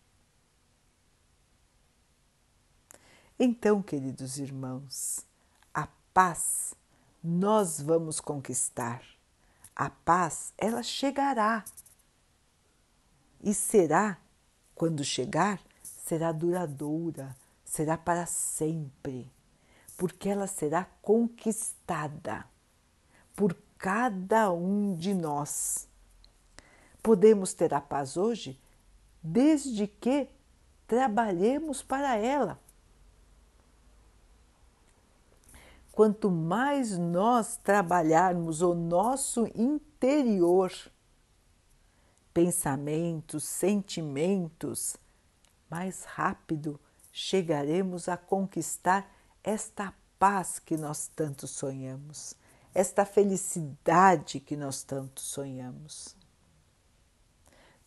Então, 3.38 3.80
queridos 3.80 4.38
irmãos, 4.38 5.24
a 5.72 5.86
paz 6.12 6.74
nós 7.22 7.80
vamos 7.80 8.20
conquistar. 8.20 9.02
A 9.76 9.88
paz, 9.88 10.52
ela 10.58 10.82
chegará. 10.82 11.64
E 13.40 13.54
será, 13.54 14.18
quando 14.74 15.04
chegar, 15.04 15.60
será 15.82 16.32
duradoura, 16.32 17.36
será 17.64 17.96
para 17.96 18.26
sempre, 18.26 19.30
porque 19.96 20.28
ela 20.28 20.46
será 20.46 20.84
conquistada 21.02 22.46
por 23.34 23.56
cada 23.78 24.52
um 24.52 24.94
de 24.94 25.14
nós. 25.14 25.88
Podemos 27.02 27.54
ter 27.54 27.74
a 27.74 27.80
paz 27.80 28.16
hoje 28.16 28.60
desde 29.22 29.86
que 29.86 30.28
trabalhemos 30.86 31.82
para 31.82 32.16
ela. 32.16 32.58
quanto 35.94 36.28
mais 36.28 36.98
nós 36.98 37.56
trabalharmos 37.56 38.60
o 38.62 38.74
nosso 38.74 39.46
interior, 39.54 40.72
pensamentos, 42.32 43.44
sentimentos, 43.44 44.96
mais 45.70 46.02
rápido 46.04 46.80
chegaremos 47.12 48.08
a 48.08 48.16
conquistar 48.16 49.08
esta 49.44 49.94
paz 50.18 50.58
que 50.58 50.76
nós 50.76 51.06
tanto 51.14 51.46
sonhamos, 51.46 52.34
esta 52.74 53.04
felicidade 53.04 54.40
que 54.40 54.56
nós 54.56 54.82
tanto 54.82 55.20
sonhamos. 55.20 56.16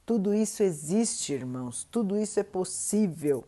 Tudo 0.06 0.34
isso 0.34 0.64
existe, 0.64 1.34
irmãos, 1.34 1.84
tudo 1.84 2.18
isso 2.18 2.40
é 2.40 2.44
possível 2.44 3.46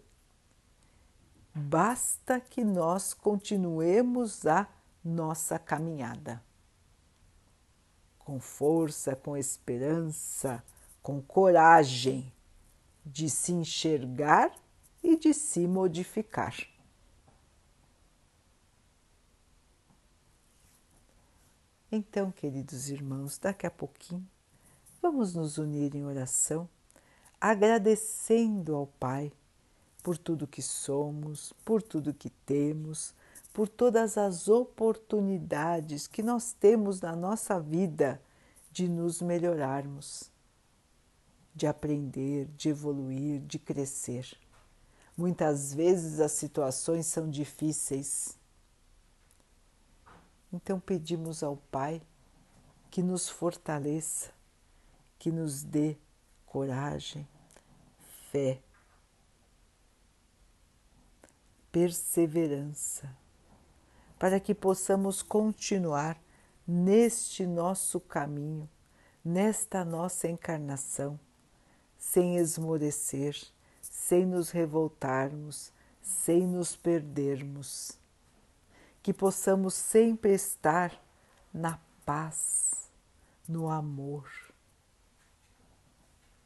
basta 1.59 2.39
que 2.39 2.63
nós 2.63 3.13
continuemos 3.13 4.45
a 4.45 4.67
nossa 5.03 5.59
caminhada. 5.59 6.41
Com 8.17 8.39
força, 8.39 9.15
com 9.15 9.35
esperança, 9.35 10.63
com 11.01 11.21
coragem 11.21 12.31
de 13.05 13.29
se 13.29 13.51
enxergar 13.51 14.53
e 15.03 15.17
de 15.17 15.33
se 15.33 15.67
modificar. 15.67 16.55
Então, 21.91 22.31
queridos 22.31 22.89
irmãos, 22.89 23.39
daqui 23.39 23.65
a 23.65 23.71
pouquinho 23.71 24.23
vamos 25.01 25.33
nos 25.33 25.57
unir 25.57 25.95
em 25.95 26.05
oração, 26.05 26.69
agradecendo 27.41 28.75
ao 28.75 28.85
Pai 28.85 29.31
por 30.03 30.15
tudo 30.15 30.47
que 30.47 30.61
somos, 30.61 31.51
por 31.65 31.81
tudo 31.81 32.13
que 32.13 32.29
temos, 32.29 33.15
por 33.51 33.67
todas 33.67 34.19
as 34.19 34.47
oportunidades 34.47 36.07
que 36.07 36.21
nós 36.21 36.53
temos 36.53 37.01
na 37.01 37.15
nossa 37.15 37.59
vida 37.59 38.21
de 38.71 38.87
nos 38.87 39.19
melhorarmos, 39.19 40.31
de 41.55 41.65
aprender, 41.65 42.45
de 42.55 42.69
evoluir, 42.69 43.41
de 43.41 43.57
crescer. 43.57 44.37
Muitas 45.17 45.73
vezes 45.73 46.19
as 46.19 46.33
situações 46.33 47.07
são 47.07 47.29
difíceis. 47.29 48.38
Então 50.51 50.79
pedimos 50.79 51.43
ao 51.43 51.57
Pai 51.57 52.01
que 52.89 53.03
nos 53.03 53.29
fortaleça, 53.29 54.31
que 55.17 55.31
nos 55.31 55.63
dê 55.63 55.97
coragem, 56.45 57.27
fé 58.31 58.61
perseverança, 61.71 63.15
para 64.17 64.39
que 64.39 64.53
possamos 64.53 65.21
continuar 65.21 66.19
neste 66.67 67.45
nosso 67.45 67.99
caminho, 67.99 68.69
nesta 69.23 69.85
nossa 69.85 70.27
encarnação, 70.27 71.19
sem 71.97 72.37
esmorecer, 72.37 73.37
sem 73.81 74.25
nos 74.25 74.49
revoltarmos, 74.49 75.71
sem 76.01 76.47
nos 76.47 76.75
perdermos. 76.75 77.98
Que 79.09 79.13
possamos 79.13 79.73
sempre 79.73 80.33
estar 80.33 80.93
na 81.51 81.79
paz, 82.05 82.91
no 83.47 83.67
amor 83.67 84.29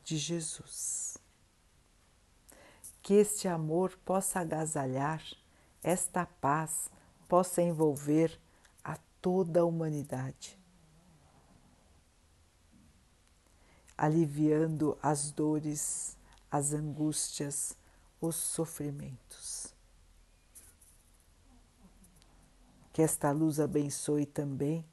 de 0.05 0.15
Jesus 0.17 1.17
que 3.01 3.15
este 3.15 3.49
amor 3.49 3.99
possa 4.05 4.39
agasalhar, 4.39 5.21
esta 5.83 6.25
paz 6.25 6.89
possa 7.27 7.61
envolver 7.61 8.39
a 8.81 8.97
toda 9.21 9.59
a 9.59 9.65
humanidade, 9.65 10.57
aliviando 13.97 14.97
as 15.03 15.31
dores, 15.31 16.15
as 16.49 16.71
angústias, 16.71 17.75
os 18.21 18.37
sofrimentos. 18.37 19.62
Que 22.93 23.01
esta 23.01 23.31
luz 23.31 23.59
abençoe 23.59 24.25
também 24.25 24.85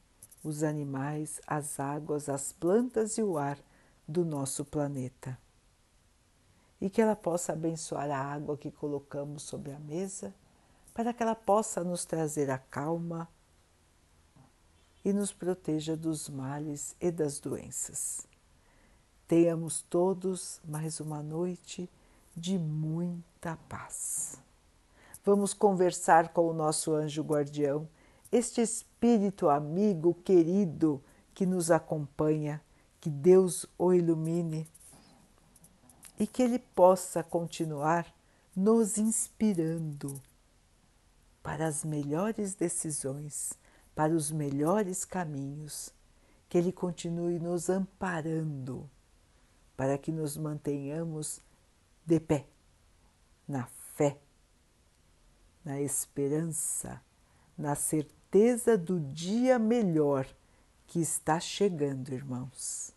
os 0.43 0.65
animais, 0.65 1.41
as 1.47 1.79
águas, 1.79 2.29
as 2.29 2.53
plantas 2.53 3.17
e 3.17 3.23
o 3.23 3.39
ar 3.39 3.59
do 4.09 4.25
nosso 4.25 4.65
planeta 4.65 5.39
e 6.81 6.89
que 6.89 7.03
ela 7.03 7.15
possa 7.15 7.53
abençoar 7.53 8.11
a 8.11 8.19
água 8.19 8.57
que 8.57 8.71
colocamos 8.71 9.43
sobre 9.43 9.73
a 9.73 9.79
mesa, 9.79 10.35
para 10.95 11.13
que 11.13 11.23
ela 11.23 11.35
possa 11.35 11.85
nos 11.85 12.05
trazer 12.05 12.51
a 12.51 12.59
calma 12.59 13.29
e 15.05 15.13
nos 15.13 15.33
proteja 15.33 15.97
dos 15.97 16.29
males 16.29 16.97
e 17.01 17.11
das 17.11 17.39
doenças. 17.39 18.27
Tenhamos 19.29 19.83
todos 19.83 20.61
mais 20.65 21.01
uma 21.01 21.23
noite 21.23 21.89
de 22.35 22.59
muita 22.59 23.57
paz. 23.69 24.50
Vamos 25.25 25.53
conversar 25.53 26.33
com 26.33 26.49
o 26.49 26.55
nosso 26.55 26.95
anjo 26.95 27.23
guardião, 27.23 27.89
este 28.33 28.61
espírito 28.61 29.49
amigo, 29.49 30.15
querido 30.15 31.03
que 31.35 31.45
nos 31.45 31.71
acompanha, 31.71 32.63
que 33.01 33.11
Deus 33.11 33.67
o 33.79 33.93
ilumine 33.93 34.69
e 36.19 36.27
que 36.27 36.43
Ele 36.43 36.59
possa 36.59 37.23
continuar 37.23 38.07
nos 38.55 38.99
inspirando 38.99 40.21
para 41.43 41.67
as 41.67 41.85
melhores 41.85 42.55
decisões, 42.55 43.53
para 43.95 44.13
os 44.13 44.31
melhores 44.31 45.05
caminhos, 45.05 45.93
que 46.49 46.59
Ele 46.59 46.73
continue 46.73 47.39
nos 47.39 47.71
amparando 47.71 48.89
para 49.81 49.97
que 49.97 50.13
nos 50.13 50.37
mantenhamos 50.37 51.41
de 52.05 52.21
pé, 52.21 52.47
na 53.49 53.65
fé, 53.95 54.19
na 55.65 55.81
esperança, 55.81 57.01
na 57.57 57.75
certeza 57.75 58.77
do 58.77 59.01
dia 59.01 59.59
melhor 59.59 60.27
que 60.87 61.01
está 61.01 61.39
chegando, 61.39 62.13
irmãos. 62.13 62.93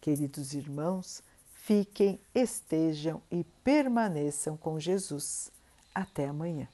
Queridos 0.00 0.52
irmãos, 0.54 1.22
fiquem, 1.54 2.20
estejam 2.34 3.22
e 3.30 3.44
permaneçam 3.62 4.56
com 4.56 4.80
Jesus. 4.80 5.52
Até 5.94 6.26
amanhã. 6.26 6.68